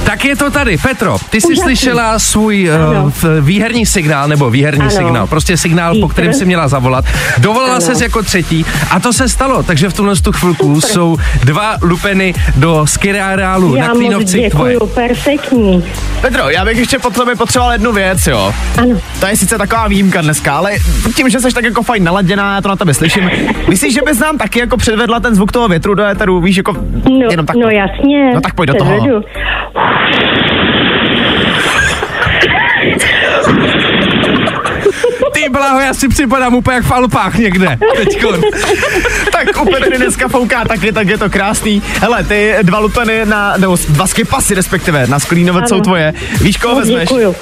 Tak 0.03 0.25
je 0.25 0.35
to 0.35 0.51
tady. 0.51 0.77
Petro, 1.05 1.27
ty 1.29 1.41
jsi 1.41 1.47
Úžasný. 1.47 1.63
slyšela 1.63 2.19
svůj 2.19 2.71
Ano. 2.71 3.03
uh, 3.03 3.11
výherní 3.45 3.85
signál, 3.85 4.27
nebo 4.27 4.49
výherní 4.49 4.81
Ano. 4.81 4.89
signál, 4.91 5.27
prostě 5.27 5.57
signál, 5.57 5.89
po 5.93 5.95
Vítr. 5.95 6.13
kterém 6.13 6.33
si 6.33 6.45
měla 6.45 6.67
zavolat. 6.67 7.05
Dovolala 7.37 7.79
ses 7.79 8.01
jako 8.01 8.23
třetí 8.23 8.65
a 8.91 8.99
to 8.99 9.13
se 9.13 9.29
stalo, 9.29 9.63
takže 9.63 9.89
v 9.89 9.93
tuhle 9.93 10.15
tu 10.15 10.31
chvilku 10.31 10.75
Super. 10.81 10.89
jsou 10.93 11.17
dva 11.43 11.75
lupeny 11.81 12.33
do 12.55 12.87
skireálu 12.87 13.75
na 13.75 13.87
Klínovci 13.89 14.49
tvoje. 14.49 14.73
děkuju, 14.73 14.91
perfektní. 14.93 15.83
Petro, 16.21 16.49
já 16.49 16.65
bych 16.65 16.77
ještě 16.77 16.99
po 16.99 17.09
tobě 17.09 17.35
potřeboval 17.35 17.71
jednu 17.73 17.91
věc, 17.93 18.27
jo. 18.27 18.53
Ano. 18.77 18.95
To 19.19 19.25
je 19.25 19.37
sice 19.37 19.57
taková 19.57 19.87
výjimka 19.87 20.21
dneska, 20.21 20.53
ale 20.57 20.71
tím, 21.15 21.29
že 21.29 21.39
jsi 21.39 21.53
tak 21.53 21.63
jako 21.63 21.83
fajn 21.83 22.03
naladěná, 22.03 22.55
já 22.55 22.61
to 22.61 22.67
na 22.69 22.75
tebe 22.75 22.93
slyším. 22.93 23.29
Myslíš, 23.69 23.93
že 23.93 24.01
bys 24.05 24.19
nám 24.19 24.37
taky 24.37 24.59
jako 24.59 24.77
předvedla 24.77 25.19
ten 25.19 25.35
zvuk 25.35 25.51
toho 25.51 25.67
větru 25.67 25.93
do 25.95 26.03
éteru, 26.03 26.41
víš, 26.41 26.57
jako 26.57 26.73
No, 27.09 27.27
jenom 27.31 27.45
tak. 27.45 27.55
no 27.55 27.69
jasně. 27.69 28.31
No 28.33 28.41
tak 28.41 28.53
pojď 28.53 28.67
do 28.69 28.73
toho. 28.73 28.91
Předvedu. 28.91 29.21
Ty 35.33 35.49
bláho, 35.49 35.79
já 35.79 35.93
si 35.93 36.07
připadám 36.07 36.55
úplně 36.55 36.75
jak 36.75 36.85
v 36.85 36.91
Alpách 36.91 37.37
někde. 37.37 37.77
Teďkon. 37.95 38.41
tak 39.31 39.61
u 39.61 39.65
Petry 39.71 39.97
dneska 39.97 40.27
fouká 40.27 40.65
taky, 40.65 40.91
tak 40.91 41.07
je 41.07 41.17
to 41.17 41.29
krásný. 41.29 41.81
Hele, 42.01 42.23
ty 42.23 42.55
dva 42.61 42.79
lupeny 42.79 43.25
na, 43.25 43.57
nebo 43.57 43.77
dva 43.89 44.07
skipasy 44.07 44.55
respektive, 44.55 45.07
na 45.07 45.19
sklínovec 45.19 45.69
jsou 45.69 45.79
tvoje. 45.81 46.13
Víš, 46.41 46.57
koho 46.57 46.73
No, 46.73 46.79
vezmeš? 46.79 47.01
děkuju. 47.09 47.35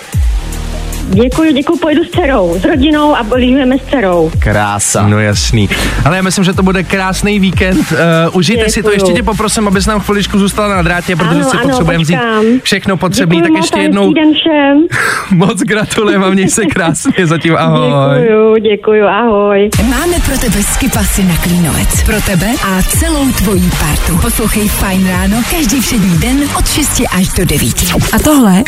Děkuju, 1.10 1.52
děkuju, 1.54 1.80
pojedu 1.80 2.04
s 2.04 2.10
dcerou, 2.10 2.60
s 2.60 2.66
rodinou 2.66 3.16
a 3.16 3.26
lyžujeme 3.36 3.78
s 3.78 3.82
dcerou. 3.82 4.32
Krása. 4.40 5.08
No 5.08 5.20
jasný. 5.20 5.70
Ale 6.06 6.16
já 6.16 6.22
myslím, 6.22 6.44
že 6.44 6.54
to 6.54 6.64
bude 6.64 6.84
krásný 6.84 7.40
víkend. 7.40 7.92
Uh, 7.92 7.98
užijte 8.38 8.70
si 8.70 8.84
to, 8.84 8.90
Děkuju. 8.90 8.94
ještě 8.94 9.14
tě 9.14 9.24
poprosím, 9.24 9.68
abys 9.68 9.86
nám 9.86 10.00
chviličku 10.00 10.40
zůstala 10.40 10.76
na 10.76 10.82
drátě, 10.82 11.16
protože 11.16 11.40
Ano, 11.40 11.50
si 11.50 11.58
potřebujeme 11.58 12.04
vzít 12.04 12.20
všechno 12.64 12.98
potřebné. 12.98 13.36
Děkuju 13.36 13.54
Tak 13.54 13.64
ještě 13.64 13.80
jednou 13.80 14.14
den 14.14 14.34
všem. 14.34 14.88
moc 15.38 15.60
gratulujeme 15.60 16.26
a 16.26 16.30
měj 16.30 16.50
se 16.50 16.66
krásně. 16.66 17.28
Zatím 17.28 17.56
ahoj. 17.58 18.22
Děkuju, 18.22 18.58
děkuju, 18.58 19.06
ahoj. 19.06 19.70
Máme 19.90 20.20
pro 20.26 20.38
tebe 20.38 20.64
skipasy 20.64 21.24
na 21.24 21.38
Klínovec. 21.38 22.04
Pro 22.06 22.22
tebe 22.22 22.48
a 22.64 22.82
celou 22.82 23.32
tvojí 23.32 23.70
partu. 23.80 24.18
Poslouchej 24.22 24.68
Fajn 24.68 25.08
ráno 25.08 25.38
každý 25.52 25.82
všední 25.82 26.18
den 26.18 26.38
od 26.58 26.70
6 26.70 27.02
až 27.18 27.28
do 27.28 27.46
9. 27.46 27.74
A 28.14 28.20
tohle 28.20 28.64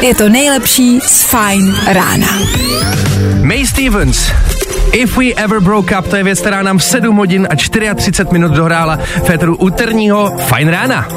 je 0.00 0.14
to 0.14 0.28
nejlepší 0.28 1.00
z 1.16 1.24
Fajn 1.24 1.76
rána. 1.86 2.28
May 3.42 3.66
Stevens. 3.66 4.32
If 4.92 5.16
We 5.16 5.32
Ever 5.32 5.60
Broke 5.60 5.98
Up, 5.98 6.06
to 6.06 6.16
je 6.16 6.24
věc, 6.24 6.40
která 6.40 6.62
nám 6.62 6.80
7 6.80 7.16
hodin 7.16 7.48
a 7.50 7.56
34 7.56 8.28
minut 8.32 8.52
dohrála 8.52 8.98
Féteru 9.24 9.56
úterního 9.56 10.36
Fajn 10.38 10.68
rána. 10.68 11.08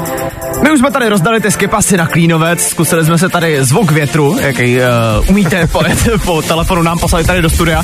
My 0.62 0.70
už 0.70 0.78
jsme 0.78 0.90
tady 0.90 1.08
rozdali 1.08 1.40
ty 1.40 1.50
skipasy 1.50 1.96
na 1.96 2.06
klínovec, 2.06 2.68
zkusili 2.68 3.04
jsme 3.04 3.18
se 3.18 3.28
tady 3.28 3.64
zvuk 3.64 3.90
větru, 3.90 4.38
jaký 4.40 4.76
uh, 4.76 4.84
umíte 5.30 5.66
po, 5.72 5.82
po 6.24 6.42
telefonu 6.42 6.82
nám 6.82 6.98
poslali 6.98 7.24
tady 7.24 7.42
do 7.42 7.50
studia. 7.50 7.82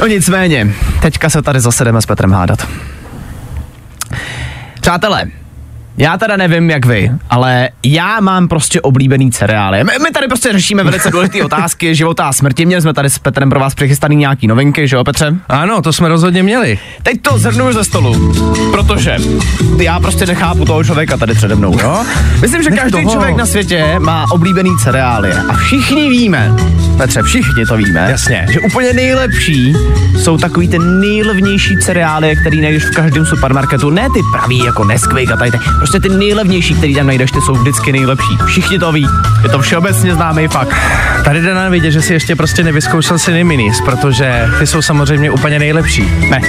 No 0.00 0.06
nicméně, 0.06 0.74
teďka 1.02 1.30
se 1.30 1.42
tady 1.42 1.60
zase 1.60 1.84
jdeme 1.84 2.02
s 2.02 2.06
Petrem 2.06 2.32
hádat. 2.32 2.68
Přátelé, 4.80 5.24
já 5.98 6.18
teda 6.18 6.36
nevím, 6.36 6.70
jak 6.70 6.86
vy, 6.86 7.10
ale 7.30 7.68
já 7.84 8.20
mám 8.20 8.48
prostě 8.48 8.80
oblíbený 8.80 9.30
cereály. 9.32 9.84
My, 9.84 9.92
my 10.02 10.10
tady 10.10 10.28
prostě 10.28 10.52
řešíme 10.52 10.84
velice 10.84 11.10
důležité 11.10 11.42
otázky 11.44 11.94
života 11.94 12.24
a 12.28 12.32
smrti. 12.32 12.66
Měli 12.66 12.82
jsme 12.82 12.94
tady 12.94 13.10
s 13.10 13.18
Petrem 13.18 13.50
pro 13.50 13.60
vás 13.60 13.74
přichystaný 13.74 14.16
nějaký 14.16 14.46
novinky, 14.46 14.88
že 14.88 14.96
jo, 14.96 15.04
Petře? 15.04 15.34
Ano, 15.48 15.82
to 15.82 15.92
jsme 15.92 16.08
rozhodně 16.08 16.42
měli. 16.42 16.78
Teď 17.02 17.22
to 17.22 17.38
zhrnu 17.38 17.72
ze 17.72 17.84
stolu, 17.84 18.34
protože 18.70 19.16
já 19.78 20.00
prostě 20.00 20.26
nechápu 20.26 20.64
toho 20.64 20.84
člověka 20.84 21.16
tady 21.16 21.34
přede 21.34 21.54
mnou, 21.54 21.78
jo? 21.82 22.04
Myslím, 22.40 22.62
že 22.62 22.70
Nech 22.70 22.80
každý 22.80 23.02
toho. 23.02 23.12
člověk 23.12 23.36
na 23.36 23.46
světě 23.46 23.94
má 23.98 24.24
oblíbený 24.30 24.70
cereály 24.84 25.32
a 25.32 25.52
všichni 25.56 26.08
víme, 26.10 26.52
Petře, 26.96 27.22
všichni 27.22 27.66
to 27.66 27.76
víme, 27.76 28.06
Jasně. 28.10 28.46
že 28.50 28.60
úplně 28.60 28.92
nejlepší 28.92 29.74
jsou 30.22 30.36
takový 30.38 30.68
ty 30.68 30.78
nejlevnější 30.78 31.76
cereály, 31.76 32.36
který 32.40 32.60
najdeš 32.60 32.84
v 32.84 32.90
každém 32.90 33.26
supermarketu, 33.26 33.90
ne 33.90 34.08
ty 34.14 34.20
pravý 34.32 34.58
jako 34.58 34.84
Nesquik 34.84 35.30
a 35.30 35.36
tady, 35.36 35.50
ty, 35.50 35.58
prostě 35.84 36.00
ty 36.00 36.08
nejlevnější, 36.08 36.74
který 36.74 36.94
tam 36.94 37.06
najdeš, 37.06 37.30
ty 37.30 37.40
jsou 37.40 37.54
vždycky 37.54 37.92
nejlepší. 37.92 38.38
Všichni 38.46 38.78
to 38.78 38.92
ví, 38.92 39.06
je 39.42 39.48
to 39.48 39.58
všeobecně 39.58 40.14
známý 40.14 40.48
fakt. 40.48 40.76
Tady 41.24 41.40
jde 41.40 41.54
nám 41.54 41.72
vidět, 41.72 41.90
že 41.90 42.02
si 42.02 42.12
ještě 42.12 42.36
prostě 42.36 42.62
nevyzkoušel 42.62 43.18
si 43.18 43.44
minis, 43.44 43.80
protože 43.80 44.48
ty 44.58 44.66
jsou 44.66 44.82
samozřejmě 44.82 45.30
úplně 45.30 45.58
nejlepší. 45.58 46.10
Ne. 46.30 46.40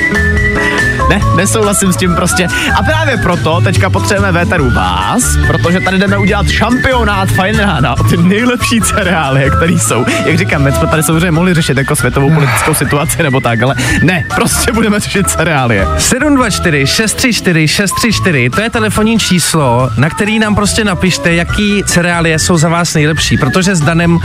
Ne, 1.09 1.21
nesouhlasím 1.35 1.93
s 1.93 1.97
tím 1.97 2.15
prostě. 2.15 2.47
A 2.79 2.83
právě 2.83 3.17
proto 3.17 3.61
teďka 3.61 3.89
potřebujeme 3.89 4.31
véteru 4.39 4.69
vás, 4.69 5.23
protože 5.47 5.79
tady 5.79 5.97
jdeme 5.97 6.17
udělat 6.17 6.49
šampionát 6.49 7.29
Fine 7.29 7.65
Rána 7.65 7.99
o 7.99 8.03
ty 8.03 8.17
nejlepší 8.17 8.81
cereály, 8.81 9.51
které 9.57 9.73
jsou. 9.73 10.05
Jak 10.25 10.37
říkám, 10.37 10.63
my 10.63 10.71
jsme 10.71 10.87
tady 10.87 11.03
samozřejmě 11.03 11.31
mohli 11.31 11.53
řešit 11.53 11.77
jako 11.77 11.95
světovou 11.95 12.33
politickou 12.33 12.73
situaci 12.73 13.23
nebo 13.23 13.39
tak, 13.39 13.61
ale 13.61 13.75
ne, 14.03 14.23
prostě 14.35 14.71
budeme 14.71 14.99
řešit 14.99 15.29
cereály. 15.29 15.87
724 15.97 16.87
634 16.87 17.67
634, 17.67 18.49
to 18.49 18.61
je 18.61 18.69
telefonní 18.69 19.19
číslo, 19.19 19.89
na 19.97 20.09
který 20.09 20.39
nám 20.39 20.55
prostě 20.55 20.83
napište, 20.83 21.33
jaký 21.35 21.83
cereálie 21.85 22.39
jsou 22.39 22.57
za 22.57 22.69
vás 22.69 22.93
nejlepší, 22.93 23.37
protože 23.37 23.75
s 23.75 23.81
Danem 23.81 24.19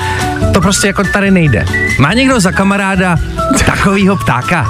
to 0.52 0.60
prostě 0.60 0.86
jako 0.86 1.04
tady 1.04 1.30
nejde. 1.30 1.64
Má 1.98 2.12
někdo 2.12 2.40
za 2.40 2.52
kamaráda 2.52 3.16
takovýho 3.66 4.16
ptáka? 4.16 4.66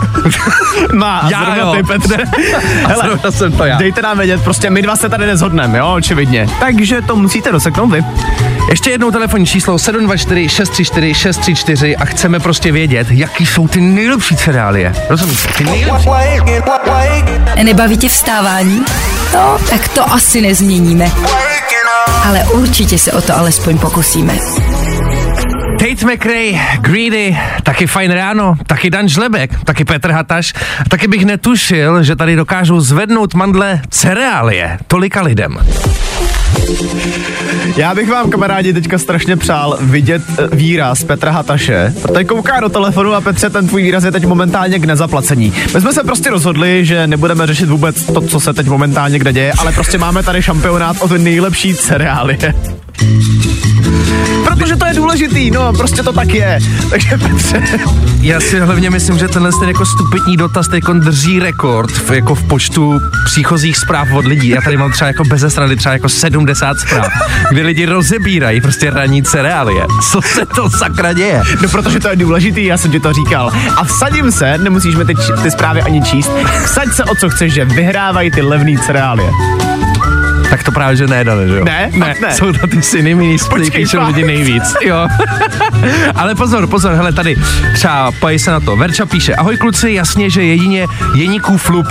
Má, 0.95 1.29
Já 1.31 1.57
jo. 1.57 1.75
ty, 1.77 1.83
Petře. 2.01 2.25
A 2.85 2.95
zrovna 2.95 3.31
jsem 3.31 3.53
to 3.53 3.65
já. 3.65 3.77
Dejte 3.79 4.03
nám 4.03 4.19
vědět, 4.19 4.43
prostě 4.45 4.71
my 4.71 4.83
dva 4.83 4.97
se 4.97 5.09
tady 5.09 5.27
nezhodneme, 5.27 5.79
jo, 5.79 5.93
očividně. 5.95 6.49
Takže 6.61 7.03
to 7.03 7.17
musíte 7.17 7.53
doseknout 7.53 7.93
vy. 7.93 8.05
Ještě 8.71 8.91
jednou 8.91 9.11
telefonní 9.11 9.47
číslo 9.47 9.79
724 9.79 10.49
634 10.49 11.15
634 11.15 11.97
a 11.97 12.05
chceme 12.05 12.41
prostě 12.41 12.73
vědět, 12.73 13.07
jaký 13.11 13.47
jsou 13.47 13.69
ty 13.69 13.81
nejlepší 13.81 14.37
cereálie. 14.37 14.95
Rozumíš? 15.09 15.47
Ty 15.59 15.65
nejlepší. 15.65 16.09
Nebaví 17.63 17.97
tě 17.97 18.09
vstávání? 18.09 18.85
No, 19.35 19.59
tak 19.71 19.89
to 19.89 20.13
asi 20.13 20.41
nezměníme. 20.41 21.11
Ale 22.25 22.45
určitě 22.45 22.99
se 22.99 23.13
o 23.13 23.21
to 23.21 23.39
alespoň 23.39 23.79
pokusíme. 23.79 24.39
Tate 26.01 26.13
McRae, 26.13 26.61
Greedy, 26.81 27.39
taky 27.63 27.87
fajn 27.87 28.11
ráno, 28.11 28.55
taky 28.67 28.91
Dan 28.91 29.09
Žlebek, 29.09 29.65
taky 29.65 29.85
Petr 29.85 30.11
Hataš, 30.11 30.53
a 30.81 30.89
taky 30.89 31.09
bych 31.09 31.25
netušil, 31.25 32.03
že 32.03 32.17
tady 32.17 32.37
dokážou 32.37 32.81
zvednout 32.81 33.35
mandle 33.35 33.83
cereálie 33.91 34.79
tolika 34.87 35.23
lidem. 35.23 35.59
Já 37.77 37.95
bych 37.95 38.11
vám, 38.11 38.31
kamarádi, 38.31 38.73
teďka 38.73 38.99
strašně 38.99 39.37
přál 39.37 39.79
vidět 39.81 40.23
eh, 40.39 40.57
výraz 40.57 41.05
Petra 41.05 41.31
Hataše, 41.31 41.95
protože 42.03 42.25
kouká 42.25 42.61
do 42.61 42.69
telefonu 42.69 43.15
a 43.15 43.21
Petře, 43.21 43.51
ten 43.51 43.69
tvůj 43.69 43.83
výraz 43.83 44.05
je 44.05 44.13
teď 44.13 44.27
momentálně 44.27 44.79
k 44.79 44.85
nezaplacení. 44.85 45.53
My 45.75 45.81
jsme 45.81 45.93
se 45.93 46.05
prostě 46.05 46.31
rozhodli, 46.31 46.85
že 46.87 47.07
nebudeme 47.07 47.47
řešit 47.47 47.69
vůbec 47.69 48.05
to, 48.05 48.21
co 48.21 48.41
se 48.41 48.53
teď 48.53 48.67
momentálně 48.67 49.19
kde 49.19 49.33
děje, 49.33 49.53
ale 49.59 49.73
prostě 49.73 49.99
máme 49.99 50.23
tady 50.23 50.43
šampionát 50.43 50.97
o 51.01 51.09
ty 51.09 51.19
nejlepší 51.19 51.75
cereálie. 51.75 52.55
Protože 54.45 54.77
to 54.77 54.87
je 54.87 54.95
důležitý, 54.95 55.51
no, 55.51 55.73
prostě 55.73 56.03
to 56.03 56.13
tak 56.13 56.35
je. 56.35 56.59
Takže 56.91 57.19
Petře, 57.19 57.63
Já 58.21 58.41
si 58.41 58.61
hlavně 58.61 58.91
myslím, 58.91 59.19
že 59.19 59.29
tenhle 59.29 59.53
ten 59.61 59.69
jako 59.69 59.87
stupidní 59.87 60.37
dotaz 60.37 60.69
teď 60.69 60.85
drží 60.85 61.39
rekord 61.39 61.91
v, 61.91 62.11
jako 62.11 62.35
v 62.35 62.43
počtu 62.43 63.01
příchozích 63.25 63.77
zpráv 63.77 64.09
od 64.13 64.25
lidí. 64.25 64.49
Já 64.49 64.61
tady 64.61 64.77
mám 64.77 64.93
třeba 64.93 65.09
jako 65.09 65.25
bez 65.25 65.45
strany 65.49 65.77
třeba 65.77 65.93
jako 65.93 66.09
70 66.09 66.81
zpráv, 66.81 67.09
kdy 67.51 67.63
lidi 67.63 67.87
rozebírají 67.87 68.61
prostě 68.61 68.91
ranní 68.91 69.23
cereálie. 69.23 69.87
Co 70.11 70.23
se 70.23 70.47
to 70.47 70.71
sakra 70.71 71.13
děje? 71.13 71.43
no 71.63 71.69
protože 71.69 72.01
to 72.01 72.09
je 72.09 72.17
důležitý, 72.17 72.65
já 72.65 72.77
jsem 72.77 72.91
ti 72.91 73.01
to 73.01 73.13
říkal. 73.13 73.53
A 73.77 73.85
vsadím 73.85 74.33
se, 74.33 74.59
nemusíš 74.59 74.97
mi 74.97 75.05
teď 75.05 75.17
ty 75.43 75.51
zprávy 75.51 75.83
ani 75.83 76.03
číst, 76.03 76.31
vsaď 76.65 76.93
se 76.93 77.05
o 77.05 77.15
co 77.15 77.31
chceš, 77.31 77.53
že 77.53 77.65
vyhrávají 77.65 78.31
ty 78.31 78.43
levný 78.43 78.79
cereálie. 78.79 79.31
Tak 80.61 80.65
to 80.65 80.73
právě, 80.73 80.97
že 80.97 81.07
ne, 81.07 81.25
Dane, 81.25 81.49
že 81.49 81.57
jo? 81.57 81.65
Ne? 81.65 81.91
ne. 81.95 82.15
Ne. 82.21 82.35
Jsou 82.35 82.53
to 82.53 82.67
ty 82.67 82.83
syny 82.83 83.15
mini 83.15 83.37
Počkej, 83.51 83.71
píšou 83.71 83.99
fakt. 83.99 84.07
lidi 84.07 84.25
nejvíc. 84.25 84.75
Jo. 84.83 85.09
Ale 86.15 86.35
pozor, 86.35 86.67
pozor, 86.67 86.93
hele 86.93 87.13
tady, 87.13 87.37
třeba 87.75 88.13
pojí 88.21 88.39
se 88.39 88.51
na 88.51 88.61
to. 88.61 88.77
Verča 88.77 89.07
píše, 89.07 89.35
ahoj 89.35 89.57
kluci, 89.57 89.93
jasně, 89.93 90.31
že 90.31 90.43
jedině 90.43 90.87
Jeníkův 91.15 91.63
flup. 91.63 91.87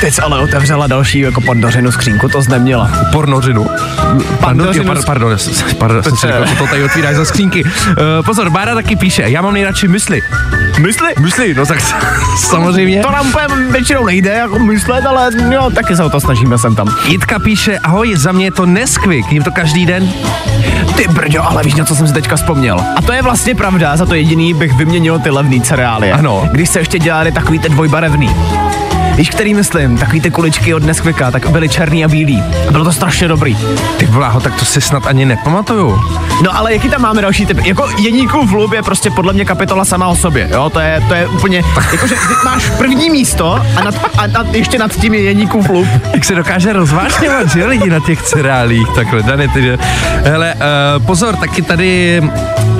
Teď 0.00 0.14
ale 0.22 0.38
otevřela 0.38 0.86
další 0.86 1.20
jako 1.20 1.40
pandořinu 1.40 1.92
skřínku, 1.92 2.28
to 2.28 2.42
jsi 2.42 2.50
neměla. 2.50 2.90
Pornořinu. 3.12 3.66
Pandořinu 4.40 4.84
Pardon, 4.84 5.04
pardon, 5.04 5.36
pardon, 5.38 5.38
pardon 5.78 6.02
jsem 6.02 6.16
si 6.16 6.26
co 6.48 6.54
to 6.58 6.66
tady 6.66 6.84
otvíráš 6.84 7.16
za 7.16 7.24
skřínky. 7.24 7.64
Uh, 7.64 7.70
pozor, 8.24 8.50
Bára 8.50 8.74
taky 8.74 8.96
píše, 8.96 9.22
já 9.26 9.42
mám 9.42 9.52
nejradši 9.52 9.88
mysli. 9.88 10.22
Mysli? 10.78 11.08
Mysli, 11.20 11.54
no 11.54 11.66
tak 11.66 11.80
samozřejmě. 12.36 13.02
To 13.02 13.10
nám 13.10 13.28
úplně 13.28 13.46
většinou 13.70 14.06
nejde, 14.06 14.30
jako 14.30 14.58
myslet, 14.58 15.06
ale 15.06 15.30
jo, 15.50 15.70
taky 15.74 15.96
se 15.96 16.04
o 16.04 16.10
to 16.10 16.20
snažíme 16.20 16.58
sem 16.58 16.74
tam. 16.74 16.88
Jitka 17.08 17.38
píše, 17.38 17.78
ahoj, 17.78 18.16
za 18.16 18.32
mě 18.32 18.44
je 18.44 18.52
to 18.52 18.66
Nesquik, 18.66 19.32
jim 19.32 19.42
to 19.42 19.50
každý 19.50 19.86
den. 19.86 20.12
Ty 20.96 21.08
brďo, 21.08 21.42
ale 21.50 21.62
víš, 21.62 21.74
na 21.74 21.84
co 21.84 21.94
jsem 21.94 22.06
si 22.06 22.12
teďka 22.12 22.36
vzpomněl. 22.36 22.80
A 22.96 23.02
to 23.02 23.12
je 23.12 23.22
vlastně 23.22 23.54
pravda, 23.54 23.96
za 23.96 24.06
to 24.06 24.14
jediný 24.14 24.54
bych 24.54 24.72
vyměnil 24.72 25.18
ty 25.18 25.30
levný 25.30 25.60
cereálie. 25.60 26.12
Ano. 26.12 26.48
Když 26.52 26.70
se 26.70 26.78
ještě 26.78 26.98
dělali 26.98 27.32
takový 27.32 27.58
ty 27.58 27.68
dvojbarevný. 27.68 28.30
Víš, 29.20 29.30
který 29.30 29.54
myslím, 29.54 29.98
takový 29.98 30.20
ty 30.20 30.30
kuličky 30.30 30.74
od 30.74 30.82
Nesquika, 30.82 31.30
tak 31.30 31.50
byly 31.50 31.68
černý 31.68 32.04
a 32.04 32.08
bílý. 32.08 32.42
A 32.68 32.72
bylo 32.72 32.84
to 32.84 32.92
strašně 32.92 33.28
dobrý. 33.28 33.58
Ty 33.96 34.06
bláho, 34.06 34.40
tak 34.40 34.54
to 34.54 34.64
si 34.64 34.80
snad 34.80 35.06
ani 35.06 35.24
nepamatuju. 35.24 36.00
No 36.42 36.56
ale 36.56 36.72
jaký 36.72 36.88
tam 36.88 37.02
máme 37.02 37.22
další 37.22 37.46
typ? 37.46 37.58
Jako 37.64 37.88
Jeníkův 37.98 38.50
vlub 38.50 38.72
je 38.72 38.82
prostě 38.82 39.10
podle 39.10 39.32
mě 39.32 39.44
kapitola 39.44 39.84
sama 39.84 40.08
o 40.08 40.16
sobě, 40.16 40.48
jo? 40.52 40.70
To 40.70 40.80
je, 40.80 41.04
to 41.08 41.14
je 41.14 41.26
úplně, 41.26 41.64
jakože 41.92 42.14
máš 42.44 42.70
první 42.70 43.10
místo 43.10 43.62
a, 43.76 43.84
nad, 43.84 43.94
a 44.18 44.26
nad, 44.26 44.54
ještě 44.54 44.78
nad 44.78 44.92
tím 44.92 45.14
je 45.14 45.22
Jeníkův 45.22 45.68
vlub. 45.68 45.86
Jak 46.14 46.24
se 46.24 46.34
dokáže 46.34 46.72
rozvášňovat, 46.72 47.48
že 47.48 47.66
lidi 47.66 47.90
na 47.90 48.00
těch 48.00 48.22
cereálích, 48.22 48.88
takhle, 48.94 49.22
Dany, 49.22 49.48
ty, 49.48 49.78
hele, 50.24 50.54
uh, 50.54 51.06
pozor, 51.06 51.36
taky 51.36 51.62
tady 51.62 52.22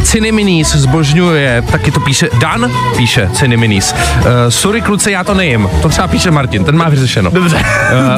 Cineminis 0.04 0.74
zbožňuje, 0.76 1.62
taky 1.72 1.90
to 1.90 2.00
píše, 2.00 2.28
Dan 2.38 2.70
píše 2.96 3.30
Cineminis. 3.32 3.92
Uh, 3.92 4.26
sorry 4.48 4.80
kluci, 4.80 5.12
já 5.12 5.24
to 5.24 5.34
nejím, 5.34 5.68
to 5.82 5.88
třeba 5.88 6.08
píše 6.08 6.30
Martin, 6.30 6.64
ten 6.64 6.76
má 6.76 6.88
vyřešeno. 6.88 7.30
Dobře. 7.30 7.64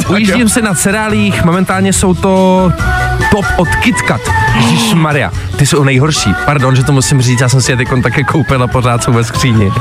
Uh, 0.07 0.13
ujíždím 0.13 0.49
se 0.49 0.63
na 0.63 0.75
cereálích, 0.75 1.45
momentálně 1.45 1.93
jsou 1.93 2.15
to 2.15 2.73
top 3.31 3.45
od 3.57 3.69
KitKat. 3.69 4.21
Ježíš 4.57 4.95
Maria, 4.95 5.31
ty 5.57 5.67
jsou 5.67 5.85
nejhorší. 5.85 6.35
Pardon, 6.45 6.77
že 6.77 6.85
to 6.85 6.93
musím 6.93 7.23
říct, 7.23 7.41
já 7.41 7.49
jsem 7.49 7.61
si 7.63 7.73
je 7.73 7.77
teď 7.77 7.89
také 8.03 8.25
koupil 8.25 8.63
a 8.63 8.67
pořád 8.67 9.03
jsou 9.03 9.13
ve 9.13 9.25
skříni. 9.25 9.73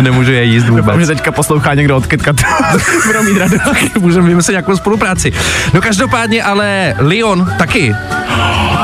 Nemůžu 0.00 0.32
je 0.32 0.44
jíst 0.44 0.64
Doufám, 0.64 0.84
vůbec. 0.84 1.00
že 1.00 1.06
teďka 1.06 1.32
poslouchá 1.32 1.74
někdo 1.74 1.96
od 1.96 2.06
KitKatu. 2.06 2.44
Budou 3.06 3.22
mít 3.22 3.38
radost. 3.38 3.62
Můžeme 4.00 4.28
vymyslet 4.28 4.52
nějakou 4.52 4.76
spolupráci. 4.76 5.32
No 5.74 5.80
každopádně, 5.80 6.42
ale 6.42 6.94
Lyon 6.98 7.52
taky. 7.58 7.94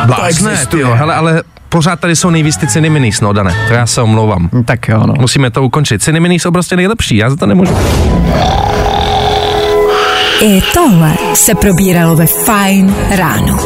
Blázne, 0.06 0.50
existuje. 0.50 0.84
tyjo, 0.84 0.94
hele, 0.94 1.14
ale 1.14 1.42
pořád 1.68 2.00
tady 2.00 2.16
jsou 2.16 2.30
nejvíc 2.30 2.56
ty 2.56 2.66
ceny 2.66 2.90
minis, 2.90 3.20
no 3.20 3.32
Dane, 3.32 3.54
to 3.68 3.74
já 3.74 3.86
se 3.86 4.02
omlouvám. 4.02 4.50
Tak 4.64 4.88
jo, 4.88 5.06
no. 5.06 5.14
Musíme 5.18 5.50
to 5.50 5.62
ukončit. 5.62 6.02
Ceny 6.02 6.20
minis 6.20 6.42
jsou 6.42 6.50
prostě 6.50 6.76
nejlepší, 6.76 7.16
já 7.16 7.30
za 7.30 7.36
to 7.36 7.46
nemůžu. 7.46 7.76
I 10.40 10.62
tohle 10.74 11.12
se 11.34 11.54
probíralo 11.54 12.16
ve 12.16 12.26
Fine 12.26 12.94
ráno. 13.10 13.58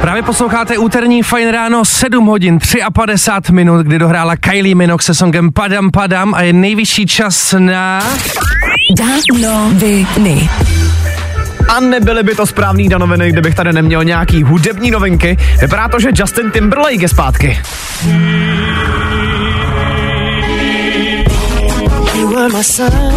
Právě 0.00 0.22
posloucháte 0.22 0.78
úterní 0.78 1.22
Fajn 1.22 1.48
ráno 1.48 1.84
7 1.84 2.26
hodin 2.26 2.58
53 2.92 3.52
minut, 3.52 3.86
kdy 3.86 3.98
dohrála 3.98 4.36
Kylie 4.36 4.74
Minogue 4.74 5.02
se 5.02 5.14
songem 5.14 5.52
Padam 5.52 5.90
Padam 5.90 6.34
a 6.34 6.42
je 6.42 6.52
nejvyšší 6.52 7.06
čas 7.06 7.54
na... 7.58 8.02
Danoviny. 8.98 10.48
A 11.68 11.80
nebyly 11.80 12.22
by 12.22 12.34
to 12.34 12.46
správný 12.46 12.88
danoviny, 12.88 13.32
kdybych 13.32 13.54
tady 13.54 13.72
neměl 13.72 14.04
nějaký 14.04 14.42
hudební 14.42 14.90
novinky. 14.90 15.36
Vypadá 15.60 15.88
to, 15.88 16.00
že 16.00 16.10
Justin 16.14 16.50
Timberlake 16.50 17.02
je 17.02 17.08
zpátky. 17.08 17.58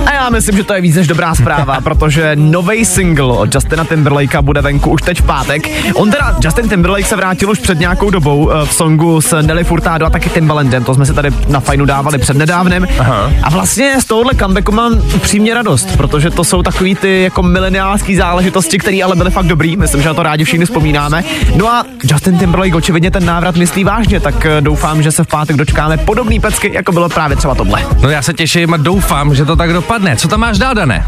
A 0.06 0.14
já 0.14 0.30
myslím, 0.30 0.58
že 0.58 0.64
to 0.64 0.74
je 0.74 0.82
víc 0.82 0.96
než 0.96 1.08
dobrá 1.08 1.36
zpráva, 1.36 1.82
protože 1.84 2.36
nový 2.36 2.86
single 2.86 3.38
od 3.38 3.56
Justina 3.56 3.84
Timberlakea 3.84 4.42
bude 4.42 4.62
venku 4.62 4.90
už 4.90 5.02
teď 5.02 5.22
v 5.22 5.26
pátek. 5.26 5.70
On 5.94 6.12
teda, 6.12 6.36
Justin 6.44 6.70
Timberlake 6.70 7.06
se 7.06 7.16
vrátil 7.16 7.52
už 7.52 7.60
před 7.60 7.80
nějakou 7.80 8.10
dobou 8.10 8.52
eh, 8.52 8.66
v 8.66 8.74
songu 8.74 9.22
s 9.22 9.42
Nelly 9.42 9.64
Furtado 9.64 10.06
a 10.06 10.10
taky 10.10 10.30
Timbalandem, 10.30 10.84
to 10.84 10.96
jsme 10.96 11.06
se 11.06 11.14
tady 11.14 11.30
na 11.48 11.60
fajnu 11.60 11.86
dávali 11.86 12.18
před 12.18 12.38
nedávnem. 12.38 12.88
Aha. 13.00 13.32
A 13.44 13.50
vlastně 13.50 14.02
z 14.02 14.06
tohohle 14.06 14.36
comebacku 14.36 14.72
mám 14.72 15.02
upřímně 15.16 15.54
radost, 15.54 15.98
protože 15.98 16.30
to 16.30 16.44
jsou 16.44 16.64
takový 16.64 16.96
ty 16.96 17.22
jako 17.22 17.44
mileniálský 17.44 18.16
záležitosti, 18.16 18.78
které 18.78 19.04
ale 19.04 19.16
byly 19.16 19.32
fakt 19.32 19.46
dobrý, 19.46 19.78
myslím, 19.78 20.02
že 20.02 20.08
na 20.08 20.14
to 20.14 20.24
rádi 20.24 20.44
všichni 20.44 20.66
vzpomínáme. 20.66 21.24
No 21.56 21.68
a 21.68 21.86
Justin 22.04 22.38
Timberlake 22.38 22.76
očividně 22.76 23.12
ten 23.12 23.26
návrat 23.26 23.56
myslí 23.56 23.84
vážně, 23.84 24.20
tak 24.20 24.46
eh, 24.46 24.62
doufám, 24.62 25.04
že 25.04 25.12
se 25.12 25.24
v 25.24 25.28
pátek 25.28 25.56
dočkáme 25.56 25.98
podobný 25.98 26.40
pecky, 26.40 26.72
jako 26.74 26.92
bylo 26.92 27.10
právě 27.10 27.38
třeba 27.38 27.56
tohle. 27.56 27.86
No 28.02 28.10
já 28.10 28.22
se 28.22 28.34
těším 28.34 28.74
a 28.74 28.78
doufám, 28.78 29.21
že 29.30 29.46
to 29.46 29.54
tak 29.54 29.70
dopadne. 29.70 30.18
Co 30.18 30.26
tam 30.28 30.42
máš 30.42 30.58
dál, 30.58 30.74
Dané? 30.74 31.06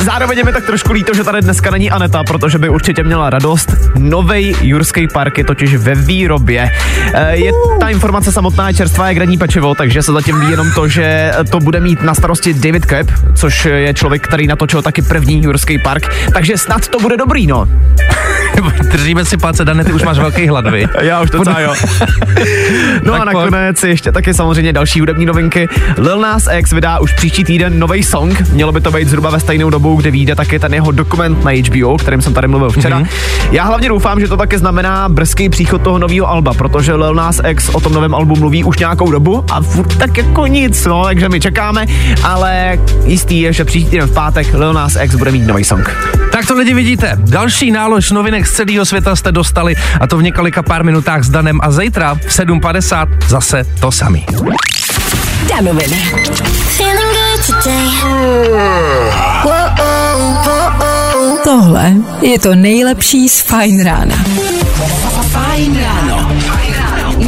Zároveň 0.00 0.38
je 0.38 0.44
mi 0.44 0.52
tak 0.52 0.66
trošku 0.66 0.92
líto, 0.92 1.14
že 1.14 1.24
tady 1.24 1.40
dneska 1.42 1.70
není 1.70 1.90
Aneta, 1.90 2.24
protože 2.24 2.58
by 2.58 2.68
určitě 2.68 3.02
měla 3.02 3.30
radost. 3.30 3.72
Novej 3.98 4.54
Jurský 4.60 5.06
park 5.08 5.38
je 5.38 5.44
totiž 5.44 5.76
ve 5.76 5.94
výrobě. 5.94 6.70
E, 7.14 7.36
Je 7.36 7.52
ta 7.80 7.88
informace 7.88 8.32
samotná 8.32 8.68
je 8.68 8.74
čerstvá 8.74 9.08
jak 9.08 9.16
ranní 9.16 9.38
pečivo, 9.38 9.74
takže 9.74 10.02
se 10.02 10.12
zatím 10.12 10.40
ví 10.40 10.50
jenom 10.50 10.70
to, 10.74 10.88
že 10.88 11.32
to 11.50 11.60
bude 11.60 11.80
mít 11.80 12.02
na 12.02 12.14
starosti 12.14 12.54
David 12.54 12.86
Kep, 12.86 13.10
což 13.34 13.64
je 13.64 13.94
člověk, 13.94 14.22
který 14.22 14.46
natočil 14.46 14.82
taky 14.82 15.02
první 15.02 15.42
Jurský 15.44 15.78
park, 15.78 16.06
takže 16.32 16.58
snad 16.58 16.88
to 16.88 16.98
bude 16.98 17.16
dobrý, 17.16 17.46
no. 17.46 17.68
Držíme 18.92 19.24
si 19.24 19.36
palce, 19.36 19.64
Dané, 19.64 19.84
ty 19.84 19.92
už 19.92 20.02
máš 20.02 20.18
velký 20.18 20.48
hlad, 20.48 20.66
vy. 20.70 20.86
Já 21.00 21.20
už 21.20 21.30
docela 21.30 21.60
jo. 21.60 21.74
No 23.02 23.14
a 23.14 23.18
Tak 23.18 23.32
pojď. 23.32 23.44
nakonec 23.44 23.82
ještě 23.84 24.12
taky 24.12 24.34
samozřejmě 24.34 24.72
další 24.72 25.00
hudební 25.00 25.26
novinky. 25.26 25.68
Lil 25.98 26.20
Nas 26.20 26.48
X 26.52 26.72
vydá 26.72 26.98
už 26.98 27.12
příští 27.12 27.44
týden 27.44 27.78
nový 27.78 28.02
song. 28.02 28.40
Mělo 28.52 28.72
by 28.72 28.80
to 28.80 28.90
být 28.90 29.08
zhruba 29.08 29.30
ve 29.30 29.40
stejnou 29.40 29.70
dobu, 29.70 29.85
kdy 29.94 30.10
vyjde 30.10 30.34
taky 30.34 30.58
ten 30.58 30.74
jeho 30.74 30.92
dokument 30.92 31.44
na 31.44 31.50
HBO, 31.50 31.88
o 31.88 31.98
kterém 31.98 32.22
jsem 32.22 32.34
tady 32.34 32.48
mluvil 32.48 32.70
včera. 32.70 33.00
Mm-hmm. 33.00 33.08
Já 33.52 33.64
hlavně 33.64 33.88
doufám, 33.88 34.20
že 34.20 34.28
to 34.28 34.36
taky 34.36 34.58
znamená 34.58 35.08
brzký 35.08 35.48
příchod 35.48 35.82
toho 35.82 35.98
nového 35.98 36.28
alba, 36.28 36.54
protože 36.54 36.94
Lil 36.94 37.14
Nas 37.14 37.40
X 37.48 37.68
o 37.68 37.80
tom 37.80 37.92
novém 37.92 38.14
albu 38.14 38.36
mluví 38.36 38.64
už 38.64 38.78
nějakou 38.78 39.10
dobu 39.10 39.44
a 39.50 39.60
furt 39.60 39.96
tak 39.98 40.16
jako 40.16 40.46
nic, 40.46 40.86
no, 40.86 41.04
takže 41.04 41.28
my 41.28 41.40
čekáme, 41.40 41.86
ale 42.22 42.78
jistý 43.04 43.40
je, 43.40 43.52
že 43.52 43.64
příští 43.64 43.90
týden 43.90 44.08
v 44.08 44.14
pátek 44.14 44.54
Lil 44.54 44.72
Nas 44.72 44.96
X 45.02 45.14
bude 45.14 45.30
mít 45.32 45.46
nový 45.46 45.64
song. 45.64 45.96
Tak 46.32 46.46
to 46.46 46.54
lidi 46.54 46.74
vidíte. 46.74 47.12
Další 47.18 47.70
nálož 47.70 48.10
novinek 48.10 48.46
z 48.46 48.52
celého 48.52 48.84
světa 48.84 49.16
jste 49.16 49.32
dostali 49.32 49.74
a 50.00 50.06
to 50.06 50.18
v 50.18 50.22
několika 50.22 50.62
pár 50.62 50.84
minutách 50.84 51.24
s 51.24 51.28
Danem 51.28 51.60
a 51.62 51.70
zítra 51.70 52.14
v 52.14 52.26
7.50 52.26 53.08
zase 53.28 53.64
to 53.80 53.92
samý. 53.92 54.26
Danoviny. 55.48 55.96
Feeling 56.76 57.12
good. 57.14 57.25
Tohle 61.44 61.92
je 62.22 62.38
to 62.38 62.54
nejlepší 62.54 63.28
z 63.28 63.40
Fine 63.40 63.84
rána. 63.84 64.16
Fajn 65.30 65.78
ráno. 65.80 66.32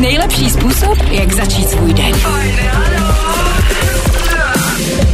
Nejlepší 0.01 0.51
způsob, 0.51 0.99
jak 1.11 1.33
začít 1.33 1.71
svůj 1.71 1.95
den. 1.95 2.15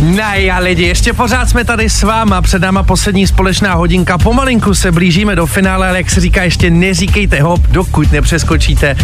Nej 0.00 0.50
a 0.50 0.58
lidi, 0.58 0.82
ještě 0.82 1.12
pořád 1.12 1.48
jsme 1.48 1.64
tady 1.64 1.90
s 1.90 2.02
váma, 2.02 2.42
před 2.42 2.62
náma 2.62 2.82
poslední 2.82 3.26
společná 3.26 3.74
hodinka, 3.74 4.18
pomalinku 4.18 4.74
se 4.74 4.92
blížíme 4.92 5.36
do 5.36 5.46
finále, 5.46 5.88
ale 5.88 5.98
jak 5.98 6.10
se 6.10 6.20
říká, 6.20 6.42
ještě 6.42 6.70
neříkejte 6.70 7.40
hop, 7.40 7.60
dokud 7.60 8.12
nepřeskočíte 8.12 8.96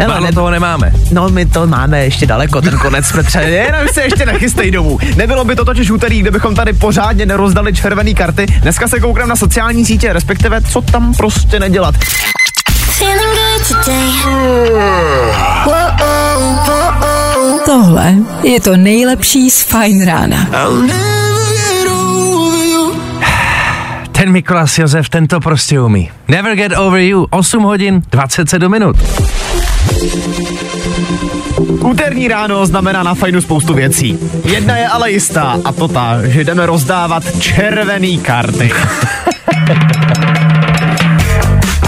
Hele, 0.00 0.14
Málo 0.14 0.26
ne- 0.26 0.32
toho 0.32 0.50
nemáme. 0.50 0.92
No, 1.10 1.28
my 1.28 1.46
to 1.46 1.66
máme 1.66 2.04
ještě 2.04 2.26
daleko, 2.26 2.60
ten 2.60 2.78
konec 2.78 3.12
Petře, 3.12 3.40
jenom 3.40 3.88
se 3.92 4.02
ještě 4.02 4.26
nechystej 4.26 4.70
domů. 4.70 4.98
Nebylo 5.16 5.44
by 5.44 5.56
to 5.56 5.64
totiž 5.64 5.90
úterý, 5.90 6.20
kdybychom 6.20 6.54
tady 6.54 6.72
pořádně 6.72 7.26
nerozdali 7.26 7.72
červené 7.72 8.14
karty. 8.14 8.46
Dneska 8.62 8.88
se 8.88 9.00
koukám 9.00 9.28
na 9.28 9.36
sociální 9.36 9.84
sítě, 9.84 10.12
respektive 10.12 10.60
co 10.62 10.80
tam 10.80 11.14
prostě 11.14 11.60
nedělat. 11.60 11.94
Tohle 17.64 18.14
je 18.42 18.60
to 18.60 18.76
nejlepší 18.76 19.50
z 19.50 19.62
Fajn 19.62 20.06
rána. 20.06 20.46
Ten 24.12 24.32
Mikolas 24.32 24.78
Josef, 24.78 25.08
ten 25.08 25.26
to 25.26 25.40
prostě 25.40 25.80
umí. 25.80 26.10
Never 26.28 26.56
get 26.56 26.72
over 26.78 27.00
you, 27.00 27.26
8 27.30 27.62
hodin, 27.62 28.02
27 28.10 28.70
minut. 28.72 28.96
Úterní 31.80 32.28
ráno 32.28 32.66
znamená 32.66 33.02
na 33.02 33.14
fajnu 33.14 33.40
spoustu 33.40 33.74
věcí. 33.74 34.18
Jedna 34.44 34.76
je 34.76 34.88
ale 34.88 35.10
jistá 35.10 35.56
a 35.64 35.72
to 35.72 35.88
ta, 35.88 36.18
že 36.26 36.44
jdeme 36.44 36.66
rozdávat 36.66 37.40
červený 37.40 38.18
karty. 38.18 38.72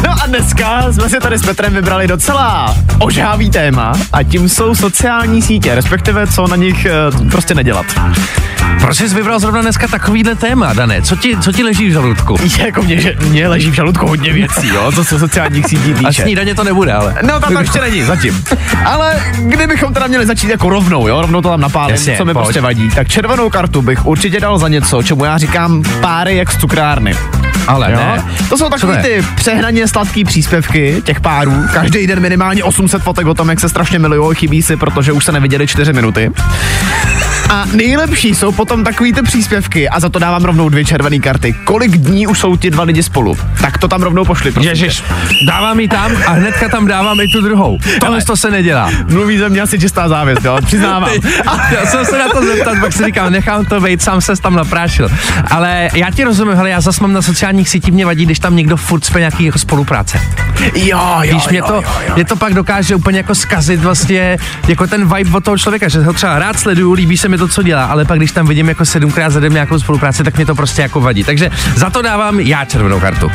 No 0.05 0.11
a 0.23 0.27
dneska 0.27 0.93
jsme 0.93 1.09
si 1.09 1.21
tady 1.21 1.39
s 1.39 1.43
Petrem 1.43 1.75
vybrali 1.75 2.07
docela 2.09 2.77
ožávý 3.01 3.51
téma 3.51 3.93
a 4.13 4.23
tím 4.23 4.49
jsou 4.49 4.75
sociální 4.75 5.43
sítě, 5.43 5.75
respektive 5.75 6.27
co 6.27 6.47
na 6.47 6.57
nich 6.57 6.87
eh, 6.87 7.29
prostě 7.31 7.55
nedělat. 7.55 7.87
Proč 8.81 8.97
jsi 8.97 9.09
vybral 9.15 9.39
zrovna 9.41 9.61
dneska 9.63 9.89
takovýhle 9.89 10.35
téma, 10.35 10.73
Dané? 10.73 11.03
Co 11.03 11.17
ti, 11.17 11.37
co 11.37 11.53
ti 11.53 11.63
leží 11.65 11.89
v 11.89 11.93
žaludku? 11.93 12.37
Jako 12.59 12.83
mě, 12.83 13.01
že 13.01 13.15
mě 13.29 13.49
leží 13.49 13.71
v 13.71 13.75
žaludku 13.75 14.07
hodně 14.07 14.33
věcí, 14.33 14.69
jo, 14.69 14.93
co 14.95 15.05
se 15.05 15.19
sociálních 15.19 15.67
sítí 15.67 15.93
A 15.93 15.97
týče. 16.09 16.23
snídaně 16.23 16.55
to 16.55 16.65
nebude, 16.65 16.93
ale. 16.93 17.15
No 17.23 17.41
tam 17.41 17.53
to 17.55 17.61
ještě 17.61 17.81
není, 17.81 18.03
zatím. 18.03 18.45
Ale 18.85 19.23
kdybychom 19.39 19.95
teda 19.95 20.07
měli 20.07 20.27
začít 20.27 20.49
jako 20.51 20.69
rovnou, 20.71 21.09
jo, 21.09 21.21
rovnou 21.21 21.41
to 21.43 21.49
tam 21.49 21.61
napálím, 21.61 21.95
Jasně, 21.95 22.17
co 22.17 22.25
mi 22.25 22.33
pojď. 22.33 22.45
prostě 22.45 22.61
vadí, 22.61 22.89
tak 22.91 23.09
červenou 23.09 23.51
kartu 23.51 23.83
bych 23.83 24.07
určitě 24.07 24.41
dal 24.41 24.59
za 24.59 24.69
něco, 24.69 25.03
čemu 25.03 25.25
já 25.25 25.39
říkám 25.39 25.83
páry 26.01 26.37
jak 26.37 26.53
z 26.53 26.57
cukrárny. 26.57 27.17
Ale 27.67 27.93
Jo? 27.93 27.97
ne. 27.99 28.23
To 28.49 28.59
jsou 28.59 28.69
je? 28.93 29.03
ty 29.03 29.27
přehnaně 29.35 29.89
sladký 29.89 30.25
příspěvky 30.25 31.03
těch 31.05 31.21
párů. 31.21 31.65
Každý 31.73 32.07
den 32.07 32.21
minimálně 32.21 32.65
800 32.65 33.03
fotek 33.03 33.27
o 33.27 33.35
tom, 33.35 33.49
jak 33.49 33.61
se 33.61 33.69
strašně 33.69 33.99
milují, 33.99 34.37
chybí 34.37 34.63
si, 34.63 34.77
protože 34.77 35.13
už 35.13 35.25
se 35.25 35.33
neviděli 35.33 35.67
4 35.67 35.93
minuty. 35.93 36.31
A 37.53 37.65
nejlepší 37.73 38.35
jsou 38.35 38.53
potom 38.53 38.85
takový 38.85 39.13
ty 39.13 39.23
příspěvky 39.23 39.89
a 39.89 40.01
za 40.01 40.09
to 40.09 40.19
dávám 40.19 40.45
rovnou 40.45 40.69
dvě 40.69 40.85
červené 40.85 41.19
karty. 41.19 41.55
Kolik 41.65 41.97
dní 41.97 42.27
už 42.27 42.39
jsou 42.39 42.57
ti 42.57 42.71
dva 42.71 42.85
lidi 42.85 43.03
spolu? 43.03 43.37
Tak 43.61 43.79
to 43.79 43.89
tam 43.89 44.03
rovnou 44.03 44.25
pošli. 44.25 44.53
Ježiš, 44.61 45.03
dávám 45.47 45.81
ji 45.81 45.89
tam 45.89 46.13
a 46.27 46.31
hnedka 46.31 46.69
tam 46.69 46.87
dávám 46.87 47.21
i 47.21 47.29
tu 47.29 47.41
druhou. 47.41 47.79
Tohle 48.01 48.23
to 48.23 48.37
se 48.37 48.51
nedělá. 48.51 48.91
Mluví 49.09 49.39
ze 49.39 49.49
mě 49.49 49.61
asi 49.61 49.79
čistá 49.79 50.09
závěst, 50.09 50.45
jo, 50.45 50.59
přiznávám. 50.67 51.11
Já 51.71 51.87
jsem 51.87 52.05
se 52.05 52.19
na 52.19 52.29
to 52.29 52.45
zeptat, 52.45 52.79
pak 52.81 52.93
si 52.93 53.05
říkám, 53.05 53.33
nechám 53.33 53.65
to 53.65 53.81
být, 53.81 54.03
sám 54.03 54.21
se 54.21 54.37
tam 54.37 54.55
naprášil. 54.55 55.09
Ale 55.51 55.89
já 55.95 56.11
ti 56.11 56.25
rozumím, 56.25 56.55
hele, 56.55 56.71
já 56.71 56.81
zas 56.81 57.01
mám 57.01 57.13
na 57.13 57.23
sociálních 57.23 57.69
sítích, 57.69 57.95
mě 57.95 58.07
vadí, 58.07 58.25
když 58.25 58.39
tam 58.39 58.57
někdo 58.57 58.77
furt 58.77 59.05
spě 59.05 59.19
nějaký 59.19 59.45
jako 59.45 59.59
spolupráce. 59.59 60.21
Jo, 60.75 61.01
jo, 61.23 61.35
Víš, 61.35 61.49
mě 61.49 61.59
jo, 61.59 61.65
to, 61.67 61.75
jo, 61.75 61.85
jo. 62.09 62.15
mě 62.15 62.25
to 62.25 62.37
pak 62.37 62.55
dokáže 62.55 62.95
úplně 62.95 63.19
jako 63.19 63.35
zkazit 63.35 63.81
vlastně 63.81 64.39
jako 64.69 64.87
ten 64.87 65.15
vibe 65.15 65.37
od 65.37 65.45
toho 65.45 65.59
člověka, 65.59 65.89
že 65.89 66.03
ho 66.03 66.13
třeba 66.13 66.39
rád 66.39 66.59
sleduju, 66.59 66.93
líbí 66.93 67.17
se 67.17 67.29
mi 67.29 67.42
to, 67.43 67.49
co 67.49 67.63
dělá, 67.63 67.85
ale 67.85 68.05
pak 68.05 68.19
když 68.19 68.33
tam 68.33 68.47
vidím 68.47 68.69
jako 68.69 68.85
sedmkrát 68.85 69.33
za 69.33 69.41
den 69.41 69.53
nějakou 69.53 69.79
spolupráci, 69.79 70.25
tak 70.25 70.37
mě 70.37 70.47
to 70.47 70.55
prostě 70.55 70.83
jako 70.83 71.01
vadí. 71.01 71.25
Takže 71.25 71.51
za 71.77 71.91
to 71.91 72.03
dávám 72.03 72.41
já 72.41 72.65
červenou 72.65 73.01
kartu. 73.01 73.31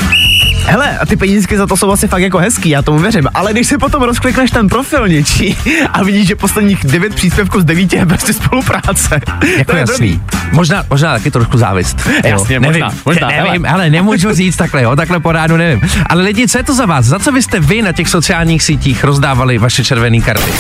Hele, 0.66 0.98
a 0.98 1.06
ty 1.06 1.16
penízky 1.16 1.58
za 1.58 1.68
to 1.68 1.78
jsou 1.78 1.92
asi 1.92 2.08
fakt 2.08 2.22
jako 2.22 2.38
hezký, 2.38 2.70
já 2.70 2.82
tomu 2.82 3.00
věřím, 3.00 3.28
ale 3.34 3.52
když 3.54 3.68
si 3.68 3.78
potom 3.78 4.04
rozklikneš 4.04 4.52
ten 4.52 4.68
profil 4.68 5.08
něčí 5.08 5.58
a 5.94 6.04
vidíš, 6.04 6.28
že 6.28 6.36
posledních 6.36 6.86
devět 6.86 7.16
příspěvků 7.16 7.62
z 7.62 7.66
devíti 7.66 7.96
je 7.96 8.06
prostě 8.06 8.34
spolupráce. 8.34 9.20
Jako 9.58 9.72
to 9.72 9.78
je 9.78 9.80
jasný. 9.80 9.96
blbý. 9.98 10.22
Možná, 10.52 10.84
možná 10.90 11.14
taky 11.14 11.32
trošku 11.32 11.58
závist. 11.58 11.98
jo. 12.06 12.14
Jasně, 12.24 12.60
nevím, 12.60 12.82
možná, 12.82 13.00
možná, 13.06 13.28
nevím, 13.28 13.66
ale 13.66 13.90
nemůžu 13.90 14.34
říct 14.34 14.56
takhle, 14.56 14.82
jo, 14.84 14.96
takhle 14.96 15.20
po 15.20 15.32
ránu 15.32 15.58
nevím. 15.58 15.90
Ale 16.10 16.24
lidi, 16.24 16.48
co 16.48 16.58
je 16.58 16.64
to 16.64 16.74
za 16.74 16.86
vás? 16.86 17.06
Za 17.06 17.20
co 17.20 17.32
byste 17.32 17.60
vy 17.60 17.82
na 17.82 17.92
těch 17.92 18.10
sociálních 18.10 18.64
sítích 18.64 19.04
rozdávali 19.04 19.58
vaše 19.58 19.84
červené 19.84 20.22
karty? 20.22 20.52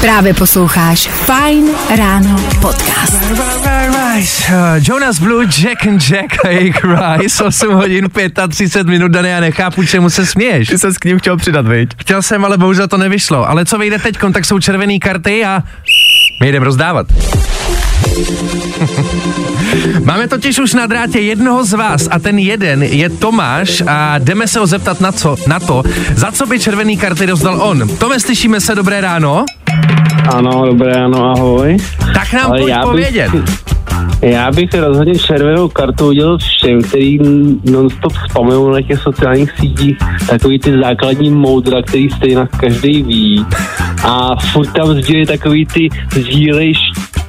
Právě 0.00 0.34
posloucháš 0.34 1.08
Fajn 1.08 1.70
ráno 1.96 2.36
podcast. 2.62 3.22
Jonas 4.88 5.18
Blue, 5.18 5.46
Jack 5.46 5.86
and 5.86 6.02
Jack 6.02 6.44
a 6.44 6.48
jejich 6.48 6.84
Rise, 6.84 7.44
8 7.44 7.74
hodin 7.74 8.08
35 8.48 8.86
minut, 8.86 9.12
Dané, 9.12 9.28
já 9.28 9.40
nechápu, 9.40 9.84
čemu 9.84 10.10
se 10.10 10.26
směješ. 10.26 10.68
Ty 10.68 10.78
se 10.78 10.92
s 10.92 10.98
k 10.98 11.04
ním 11.04 11.18
chtěl 11.18 11.36
přidat, 11.36 11.66
viď? 11.66 11.90
Chtěl 11.96 12.22
jsem, 12.22 12.44
ale 12.44 12.58
bohužel 12.58 12.88
to 12.88 12.96
nevyšlo. 12.96 13.48
Ale 13.48 13.64
co 13.64 13.78
vyjde 13.78 13.98
teď, 13.98 14.18
tak 14.32 14.44
jsou 14.44 14.58
červené 14.58 14.98
karty 14.98 15.44
a 15.44 15.62
my 16.42 16.52
jdeme 16.52 16.64
rozdávat. 16.64 17.06
Máme 20.04 20.28
totiž 20.28 20.58
už 20.58 20.74
na 20.74 20.86
drátě 20.86 21.20
jednoho 21.20 21.64
z 21.64 21.72
vás 21.72 22.08
a 22.10 22.18
ten 22.18 22.38
jeden 22.38 22.82
je 22.82 23.08
Tomáš 23.08 23.82
a 23.86 24.18
jdeme 24.18 24.48
se 24.48 24.58
ho 24.58 24.66
zeptat 24.66 25.00
na, 25.00 25.12
co, 25.12 25.36
na 25.46 25.60
to, 25.60 25.82
za 26.14 26.32
co 26.32 26.46
by 26.46 26.60
červený 26.60 26.96
karty 26.96 27.26
rozdal 27.26 27.62
on. 27.62 27.88
Tome, 27.98 28.20
slyšíme 28.20 28.60
se, 28.60 28.74
dobré 28.74 29.00
ráno? 29.00 29.44
Ano, 30.34 30.66
dobré, 30.66 30.92
ano, 31.04 31.24
ahoj. 31.30 31.76
Tak 32.14 32.32
nám 32.32 32.50
Ale 32.50 32.58
pojď 32.60 32.70
já 32.70 32.78
bych- 32.78 32.84
povědět. 32.86 33.30
Já 34.22 34.50
bych 34.52 34.74
rozhodně 34.74 35.14
červenou 35.18 35.68
kartu 35.68 36.06
udělal 36.08 36.38
všem, 36.38 36.82
který 36.82 37.18
non-stop 37.70 38.12
spamují 38.30 38.72
na 38.74 38.82
těch 38.88 39.00
sociálních 39.00 39.50
sítích 39.60 39.96
takový 40.28 40.58
ty 40.58 40.72
základní 40.84 41.30
moudra, 41.30 41.82
který 41.82 42.10
stejně 42.10 42.36
každý 42.60 43.02
ví. 43.02 43.46
A 44.04 44.36
furt 44.52 44.66
tam 44.72 44.88
sdílej 44.94 45.26
takový 45.26 45.66
ty 45.66 45.88
sdílej 46.10 46.72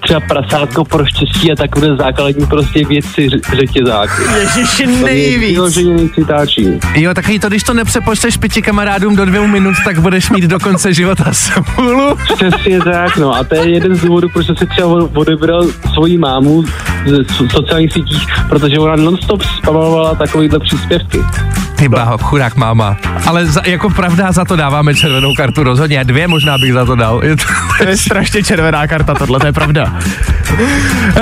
třeba 0.04 0.20
prasátko 0.20 0.86
pro 0.86 1.06
štěstí 1.06 1.52
a 1.52 1.56
takové 1.56 1.96
základní 1.96 2.46
prostě 2.46 2.86
věci 2.86 3.30
řetězáky. 3.56 4.22
Ježiši, 4.40 4.84
To 4.84 4.90
mě 4.90 5.04
nejvíc. 5.04 5.50
vyloženě 5.52 5.94
nejcitáčí. 5.94 6.68
Jo, 6.96 7.14
takový 7.14 7.40
to, 7.40 7.48
když 7.50 7.64
to 7.64 7.74
nepřepočteš 7.74 8.38
pěti 8.38 8.62
kamarádům 8.62 9.16
do 9.16 9.26
dvou 9.26 9.48
minut, 9.48 9.76
tak 9.86 10.00
budeš 10.00 10.30
mít 10.30 10.44
do 10.44 10.60
konce 10.60 10.94
života 10.94 11.26
smůlu. 11.34 12.18
Přesně 12.36 12.80
tak, 12.80 13.18
no 13.18 13.36
a 13.36 13.44
to 13.44 13.56
je 13.56 13.70
jeden 13.70 13.96
z 13.96 14.02
důvodů, 14.02 14.30
proč 14.30 14.46
jsem 14.46 14.56
si 14.56 14.66
třeba 14.66 14.88
odebral 15.16 15.66
svoji 15.94 16.18
mámu 16.18 16.64
z 17.06 17.52
sociálních 17.52 17.94
sítích, 17.94 18.28
protože 18.50 18.80
ona 18.80 18.96
non-stop 18.96 19.42
spamovala 19.44 20.16
takovýhle 20.16 20.60
příspěvky. 20.60 21.18
Ty 21.76 21.90
bláho, 21.90 22.18
chudák 22.18 22.56
máma. 22.56 22.98
Ale 23.26 23.46
za, 23.46 23.62
jako 23.66 23.90
pravda, 23.90 24.32
za 24.32 24.46
to 24.46 24.56
dáváme 24.56 24.96
červenou 24.96 25.34
kartu 25.36 25.64
rozhodně. 25.64 26.00
A 26.00 26.04
dvě 26.04 26.28
možná 26.28 26.58
bych 26.58 26.74
za 26.74 26.86
to 26.86 26.96
dal. 26.96 27.22
Je 27.24 27.36
to, 27.36 27.44
To 27.78 27.84
je 27.84 27.98
strašně 27.98 28.44
červená 28.44 28.88
karta, 28.88 29.14
tohle, 29.14 29.40
to 29.40 29.46
je 29.46 29.54
pravda. 29.54 30.00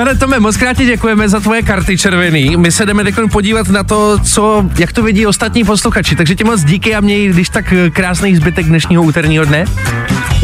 Ale 0.00 0.14
Tome, 0.14 0.40
moc 0.40 0.56
krát 0.56 0.76
ti 0.76 0.86
děkujeme 0.86 1.28
za 1.28 1.40
tvoje 1.40 1.62
karty 1.62 1.98
červený. 1.98 2.56
My 2.56 2.72
se 2.72 2.86
jdeme 2.86 3.04
teď 3.04 3.14
podívat 3.32 3.68
na 3.68 3.84
to, 3.84 4.18
co, 4.18 4.64
jak 4.78 4.92
to 4.92 5.02
vidí 5.02 5.26
ostatní 5.26 5.64
posluchači. 5.64 6.16
Takže 6.16 6.34
ti 6.34 6.44
moc 6.44 6.64
díky 6.64 6.94
a 6.94 7.00
měj 7.00 7.28
když 7.28 7.48
tak 7.48 7.72
eh, 7.72 7.90
krásný 7.90 8.36
zbytek 8.36 8.66
dnešního 8.66 9.02
úterního 9.02 9.44
dne. 9.44 9.64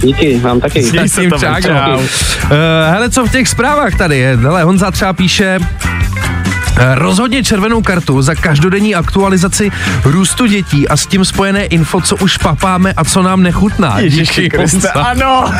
Díky, 0.03 0.39
vám 0.41 0.61
taky. 0.61 0.83
Měj 0.83 1.09
se, 1.09 1.23
Tome, 1.23 1.41
čau. 1.41 1.61
čau. 1.63 1.99
Uh, 1.99 2.51
hele, 2.91 3.11
co 3.11 3.27
v 3.27 3.33
těch 3.33 3.49
zprávách 3.49 3.95
tady 3.99 4.19
je? 4.19 4.37
Hele, 4.37 4.63
Honza 4.63 4.91
třeba 4.91 5.13
píše, 5.13 5.59
eh, 5.61 6.46
Rozhodně 6.95 7.45
červenou 7.45 7.83
kartu 7.83 8.23
za 8.23 8.35
každodenní 8.35 8.95
aktualizaci 8.95 9.71
růstu 10.05 10.47
dětí 10.47 10.89
a 10.89 10.97
s 10.97 11.07
tím 11.07 11.25
spojené 11.25 11.65
info, 11.65 12.01
co 12.01 12.17
už 12.17 12.37
papáme 12.37 12.93
a 12.97 13.05
co 13.05 13.23
nám 13.23 13.43
nechutná. 13.43 13.99
Ježiši 13.99 14.49
Honza. 14.57 14.91
ano. 14.93 15.53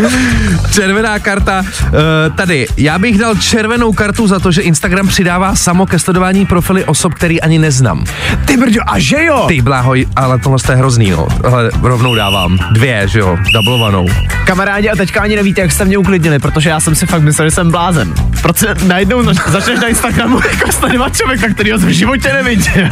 Červená 0.72 1.18
karta. 1.18 1.64
Uh, 1.82 2.36
tady, 2.36 2.66
já 2.76 2.98
bych 2.98 3.18
dal 3.18 3.34
červenou 3.34 3.92
kartu 3.92 4.26
za 4.26 4.38
to, 4.38 4.52
že 4.52 4.62
Instagram 4.62 5.08
přidává 5.08 5.54
samo 5.56 5.86
ke 5.86 5.98
sledování 5.98 6.46
profily 6.46 6.84
osob, 6.84 7.14
který 7.14 7.40
ani 7.40 7.58
neznám. 7.58 8.04
Ty 8.44 8.56
brďo, 8.56 8.80
a 8.86 8.98
že 8.98 9.24
jo? 9.24 9.44
Ty 9.48 9.60
bláho, 9.60 9.94
ale 10.16 10.38
tohle 10.38 10.58
je 10.70 10.76
hrozný, 10.76 11.10
no. 11.10 11.26
Ale 11.44 11.70
rovnou 11.82 12.14
dávám. 12.14 12.58
Dvě, 12.70 13.08
že 13.08 13.18
jo, 13.18 13.38
dublovanou. 13.54 14.06
Kamarádi, 14.44 14.90
a 14.90 14.96
teďka 14.96 15.20
ani 15.20 15.36
nevíte, 15.36 15.60
jak 15.60 15.72
jste 15.72 15.84
mě 15.84 15.98
uklidnili, 15.98 16.38
protože 16.38 16.70
já 16.70 16.80
jsem 16.80 16.94
si 16.94 17.06
fakt 17.06 17.22
myslel, 17.22 17.46
že 17.46 17.50
jsem 17.50 17.70
blázen. 17.70 18.14
Protože 18.42 18.66
najednou 18.86 19.22
zač- 19.22 19.48
začneš 19.48 19.80
na 19.80 19.88
Instagramu 20.10 20.40
jako 20.52 20.72
sledovat 20.72 21.16
člověka, 21.16 21.46
který 21.54 21.72
v 21.72 21.88
životě 21.88 22.32
neviděl. 22.32 22.90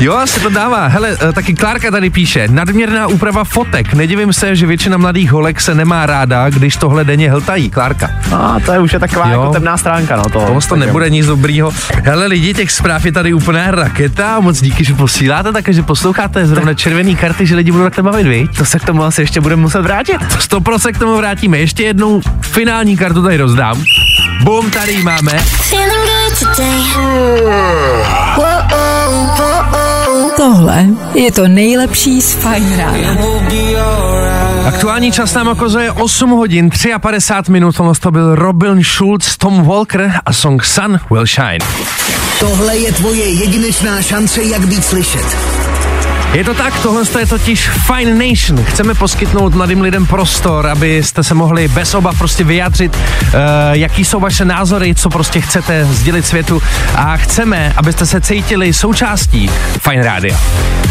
Jo, 0.00 0.20
se 0.24 0.40
to 0.40 0.48
dává. 0.48 0.86
Hele, 0.86 1.16
eh, 1.28 1.32
taky 1.32 1.54
Klárka 1.54 1.90
tady 1.90 2.10
píše, 2.10 2.48
nadměrná 2.50 3.06
úprava 3.06 3.44
fotek. 3.44 3.94
Nedivím 3.94 4.32
se, 4.32 4.56
že 4.56 4.66
většina 4.66 4.96
mladých 4.96 5.32
holek 5.32 5.60
se 5.60 5.74
nemá 5.74 6.06
ráda, 6.06 6.50
když 6.50 6.76
tohle 6.76 7.04
denně 7.04 7.30
hltají. 7.30 7.70
Klárka. 7.70 8.10
A 8.36 8.60
to 8.66 8.72
je 8.72 8.78
už 8.78 8.92
je 8.92 8.98
taková 8.98 9.26
Jo. 9.30 9.40
jako 9.40 9.52
temná 9.52 9.76
stránka, 9.76 10.16
no 10.16 10.22
to. 10.22 10.30
Tohle 10.30 10.60
to 10.60 10.68
tak 10.68 10.78
nebude 10.78 11.10
nic 11.10 11.26
dobrýho. 11.26 11.72
Hele 12.04 12.26
lidi, 12.26 12.54
těch 12.54 12.70
zpráv 12.70 13.04
je 13.04 13.12
tady 13.12 13.34
úplná 13.34 13.70
raketa. 13.70 14.40
Moc 14.40 14.60
díky, 14.60 14.84
že 14.84 14.94
posíláte, 14.94 15.52
takže 15.52 15.82
posloucháte 15.82 16.46
zrovna 16.46 16.74
červený 16.74 17.16
karty, 17.16 17.46
že 17.46 17.56
lidi 17.56 17.72
budou 17.72 17.84
takhle 17.84 18.02
bavit, 18.02 18.26
viď? 18.26 18.56
To 18.56 18.64
se 18.64 18.78
k 18.78 18.84
tomu 18.84 19.04
asi 19.04 19.20
ještě 19.22 19.40
budeme 19.40 19.62
muset 19.62 19.80
vrátit. 19.80 20.16
100% 20.38 20.92
k 20.92 20.98
tomu 20.98 21.16
vrátíme. 21.16 21.58
Ještě 21.58 21.82
jednou 21.82 22.20
finální 22.40 22.96
kartu 22.96 23.22
tady 23.22 23.36
rozdám. 23.36 23.84
Bum, 24.48 24.70
tady 24.70 24.92
ji 24.92 25.02
máme. 25.02 25.32
Feeling 25.42 25.92
good 25.92 26.38
today. 26.38 26.68
Whoa, 28.36 28.62
whoa, 28.70 29.70
whoa. 29.70 30.30
Tohle 30.36 30.86
je 31.14 31.32
to 31.32 31.48
nejlepší 31.48 32.22
z 32.22 32.32
Fajn 32.32 32.76
rána. 32.76 33.16
Aktuální 34.66 35.12
čas 35.12 35.34
nám 35.34 35.48
okazuje 35.48 35.92
8 35.92 36.30
hodin 36.30 36.70
53 37.00 37.52
minut. 37.52 37.76
To 38.00 38.10
byl 38.10 38.34
Robin 38.34 38.84
Schulz, 38.84 39.36
Tom 39.36 39.64
Walker 39.64 40.12
a 40.26 40.32
song 40.32 40.64
Sun 40.64 41.00
Will 41.10 41.26
Shine. 41.26 41.58
Tohle 42.40 42.76
je 42.76 42.92
tvoje 42.92 43.24
jedinečná 43.24 44.02
šance, 44.02 44.42
jak 44.42 44.66
být 44.66 44.84
slyšet. 44.84 45.57
Je 46.32 46.44
to 46.44 46.54
tak, 46.54 46.82
tohle 46.82 47.02
je 47.18 47.26
totiž 47.26 47.68
Fine 47.68 48.28
Nation. 48.28 48.64
Chceme 48.64 48.94
poskytnout 48.94 49.54
mladým 49.54 49.80
lidem 49.80 50.06
prostor, 50.06 50.66
abyste 50.66 51.24
se 51.24 51.34
mohli 51.34 51.68
bez 51.68 51.94
obav 51.94 52.18
prostě 52.18 52.44
vyjádřit, 52.44 52.96
uh, 52.96 53.30
jaký 53.72 54.04
jsou 54.04 54.20
vaše 54.20 54.44
názory, 54.44 54.94
co 54.94 55.10
prostě 55.10 55.40
chcete 55.40 55.84
sdělit 55.84 56.26
světu 56.26 56.62
a 56.94 57.16
chceme, 57.16 57.72
abyste 57.76 58.06
se 58.06 58.20
cítili 58.20 58.72
součástí 58.72 59.50
Fine 59.88 60.02
Rádia. 60.02 60.38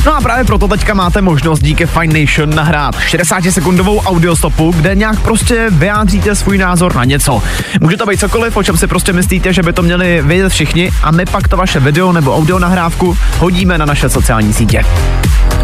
No 0.06 0.16
a 0.16 0.22
právě 0.22 0.46
proto 0.46 0.68
teďka 0.68 0.94
máte 0.94 1.22
možnost 1.22 1.60
díky 1.60 1.86
Fine 1.86 2.20
Nation 2.20 2.56
nahrát 2.56 2.96
60-sekundovou 2.96 4.04
audiostopu, 4.06 4.72
kde 4.72 4.96
nějak 4.96 5.20
prostě 5.20 5.66
vyjádříte 5.70 6.36
svůj 6.36 6.58
názor 6.58 6.96
na 6.96 7.04
něco. 7.04 7.44
Může 7.82 7.98
to 7.98 8.06
být 8.06 8.20
cokoliv, 8.20 8.58
o 8.58 8.64
čem 8.64 8.78
si 8.78 8.88
prostě 8.88 9.14
myslíte, 9.14 9.54
že 9.54 9.64
by 9.64 9.74
to 9.74 9.82
měli 9.82 10.22
vědět 10.22 10.50
všichni 10.50 10.92
a 11.04 11.12
my 11.12 11.26
pak 11.26 11.48
to 11.48 11.58
vaše 11.58 11.80
video 11.80 12.12
nebo 12.12 12.36
audio 12.36 12.60
nahrávku 12.60 13.18
hodíme 13.38 13.78
na 13.78 13.86
naše 13.86 14.10
sociální 14.10 14.54
sítě. 14.54 14.84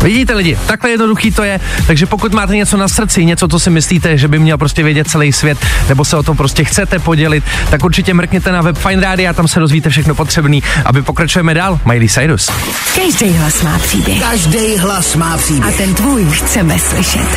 Vidíte 0.04 0.34
lidi, 0.34 0.58
takhle 0.68 0.90
jednoduchý 0.90 1.32
to 1.32 1.44
je, 1.44 1.60
takže 1.88 2.06
pokud 2.06 2.34
máte 2.34 2.56
něco 2.56 2.78
na 2.78 2.88
srdci, 2.88 3.26
něco, 3.26 3.48
co 3.48 3.60
si 3.60 3.70
myslíte, 3.70 4.18
že 4.18 4.28
by 4.28 4.40
měl 4.40 4.58
prostě 4.58 4.84
vědět 4.84 5.10
celý 5.10 5.34
svět, 5.34 5.58
nebo 5.90 6.06
se 6.06 6.18
o 6.18 6.24
tom 6.24 6.38
prostě 6.38 6.64
chcete 6.64 7.00
podělit, 7.00 7.44
tak 7.70 7.84
určitě 7.84 8.14
mrkněte 8.14 8.52
na 8.52 8.62
web 8.62 8.78
Fine 8.78 9.02
Radio 9.02 9.30
a 9.30 9.34
tam 9.34 9.48
se 9.48 9.60
dozvíte 9.60 9.90
všechno 9.90 10.16
potřebný, 10.16 10.64
aby 10.86 11.02
pokračujeme 11.02 11.54
dál. 11.54 11.80
Miley 11.86 12.10
Cyrus. 12.10 12.50
Každý 12.96 13.30
hlas 13.34 13.62
má 13.62 13.80
příběh. 13.80 14.20
Každý 14.22 14.78
hlas 14.78 15.16
má 15.16 15.34
A 15.34 15.38
příběh. 15.38 15.78
ten 15.78 15.94
tvůj 15.94 16.26
chceme 16.32 16.80
slyšet. 16.80 17.28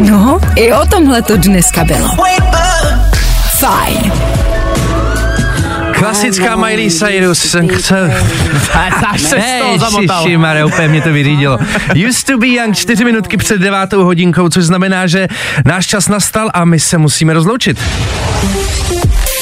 No, 0.00 0.40
i 0.56 0.72
o 0.72 0.86
tomhle 0.86 1.22
to 1.22 1.36
dneska 1.36 1.84
bylo. 1.84 2.08
Fajn. 3.58 4.12
Klasická 6.04 6.56
Miley 6.56 6.90
Cyrus. 6.90 7.38
Jsem 7.38 7.68
chce... 7.68 8.14
Až 9.10 9.20
se 9.20 9.40
z 9.40 9.60
toho 9.60 9.78
zamotal. 9.78 10.22
Ježiši, 10.22 10.36
Mare, 10.36 10.64
úplně 10.64 10.88
mě 10.88 11.02
to 11.02 11.12
vyřídilo. 11.12 11.58
Used 12.08 12.26
to 12.26 12.38
be 12.38 12.46
young, 12.46 12.76
čtyři 12.76 13.04
minutky 13.04 13.36
před 13.36 13.58
devátou 13.58 14.04
hodinkou, 14.04 14.48
což 14.48 14.64
znamená, 14.64 15.06
že 15.06 15.28
náš 15.64 15.86
čas 15.86 16.08
nastal 16.08 16.50
a 16.54 16.64
my 16.64 16.80
se 16.80 16.98
musíme 16.98 17.32
rozloučit. 17.32 17.78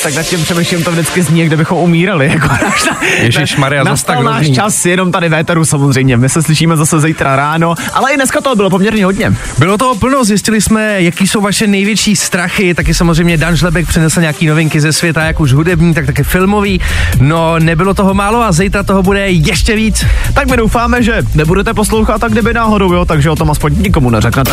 Tak 0.02 0.14
nad 0.14 0.22
tím 0.22 0.42
přemýšlím, 0.42 0.84
to 0.84 0.90
vždycky 0.90 1.22
zní, 1.22 1.38
jak 1.40 1.48
kdybychom 1.48 1.78
umírali. 1.78 2.26
Jako 2.26 2.48
náš, 2.64 2.88
Ježišmarja, 3.18 3.84
zas 3.84 4.02
tak 4.02 4.20
náš 4.20 4.36
hrozný. 4.36 4.54
čas 4.54 4.86
jenom 4.86 5.12
tady 5.12 5.28
véteru 5.28 5.64
samozřejmě. 5.64 6.16
My 6.16 6.28
se 6.28 6.42
slyšíme 6.42 6.76
zase 6.76 7.00
zítra 7.00 7.36
ráno, 7.36 7.74
ale 7.92 8.12
i 8.12 8.16
dneska 8.16 8.40
toho 8.40 8.56
bylo 8.56 8.70
poměrně 8.70 9.04
hodně. 9.04 9.34
Bylo 9.58 9.78
toho 9.78 9.94
plno, 9.94 10.24
zjistili 10.24 10.60
jsme, 10.60 11.02
jaký 11.02 11.26
jsou 11.26 11.40
vaše 11.40 11.66
největší 11.66 12.16
strachy, 12.16 12.74
taky 12.74 12.94
samozřejmě 12.94 13.36
Dan 13.36 13.56
Žlebek 13.56 13.88
přinesl 13.88 14.20
nějaký 14.20 14.46
novinky 14.46 14.80
ze 14.80 14.92
světa, 14.92 15.22
jak 15.22 15.40
už 15.40 15.52
hudební, 15.52 15.94
tak 15.94 16.06
taky 16.06 16.22
filmový. 16.24 16.80
No, 17.20 17.58
nebylo 17.58 17.94
toho 17.94 18.14
málo 18.14 18.42
a 18.42 18.52
zítra 18.52 18.82
toho 18.82 19.02
bude 19.02 19.28
ještě 19.30 19.76
víc. 19.76 20.06
Tak 20.34 20.50
my 20.50 20.56
doufáme, 20.56 21.02
že 21.02 21.22
nebudete 21.34 21.74
poslouchat, 21.74 22.24
a 22.24 22.28
kdyby 22.28 22.54
náhodou, 22.54 22.92
jo, 22.92 23.04
takže 23.04 23.30
o 23.30 23.36
tom 23.36 23.50
aspoň 23.50 23.82
nikomu 23.82 24.10
neřeknete. 24.10 24.52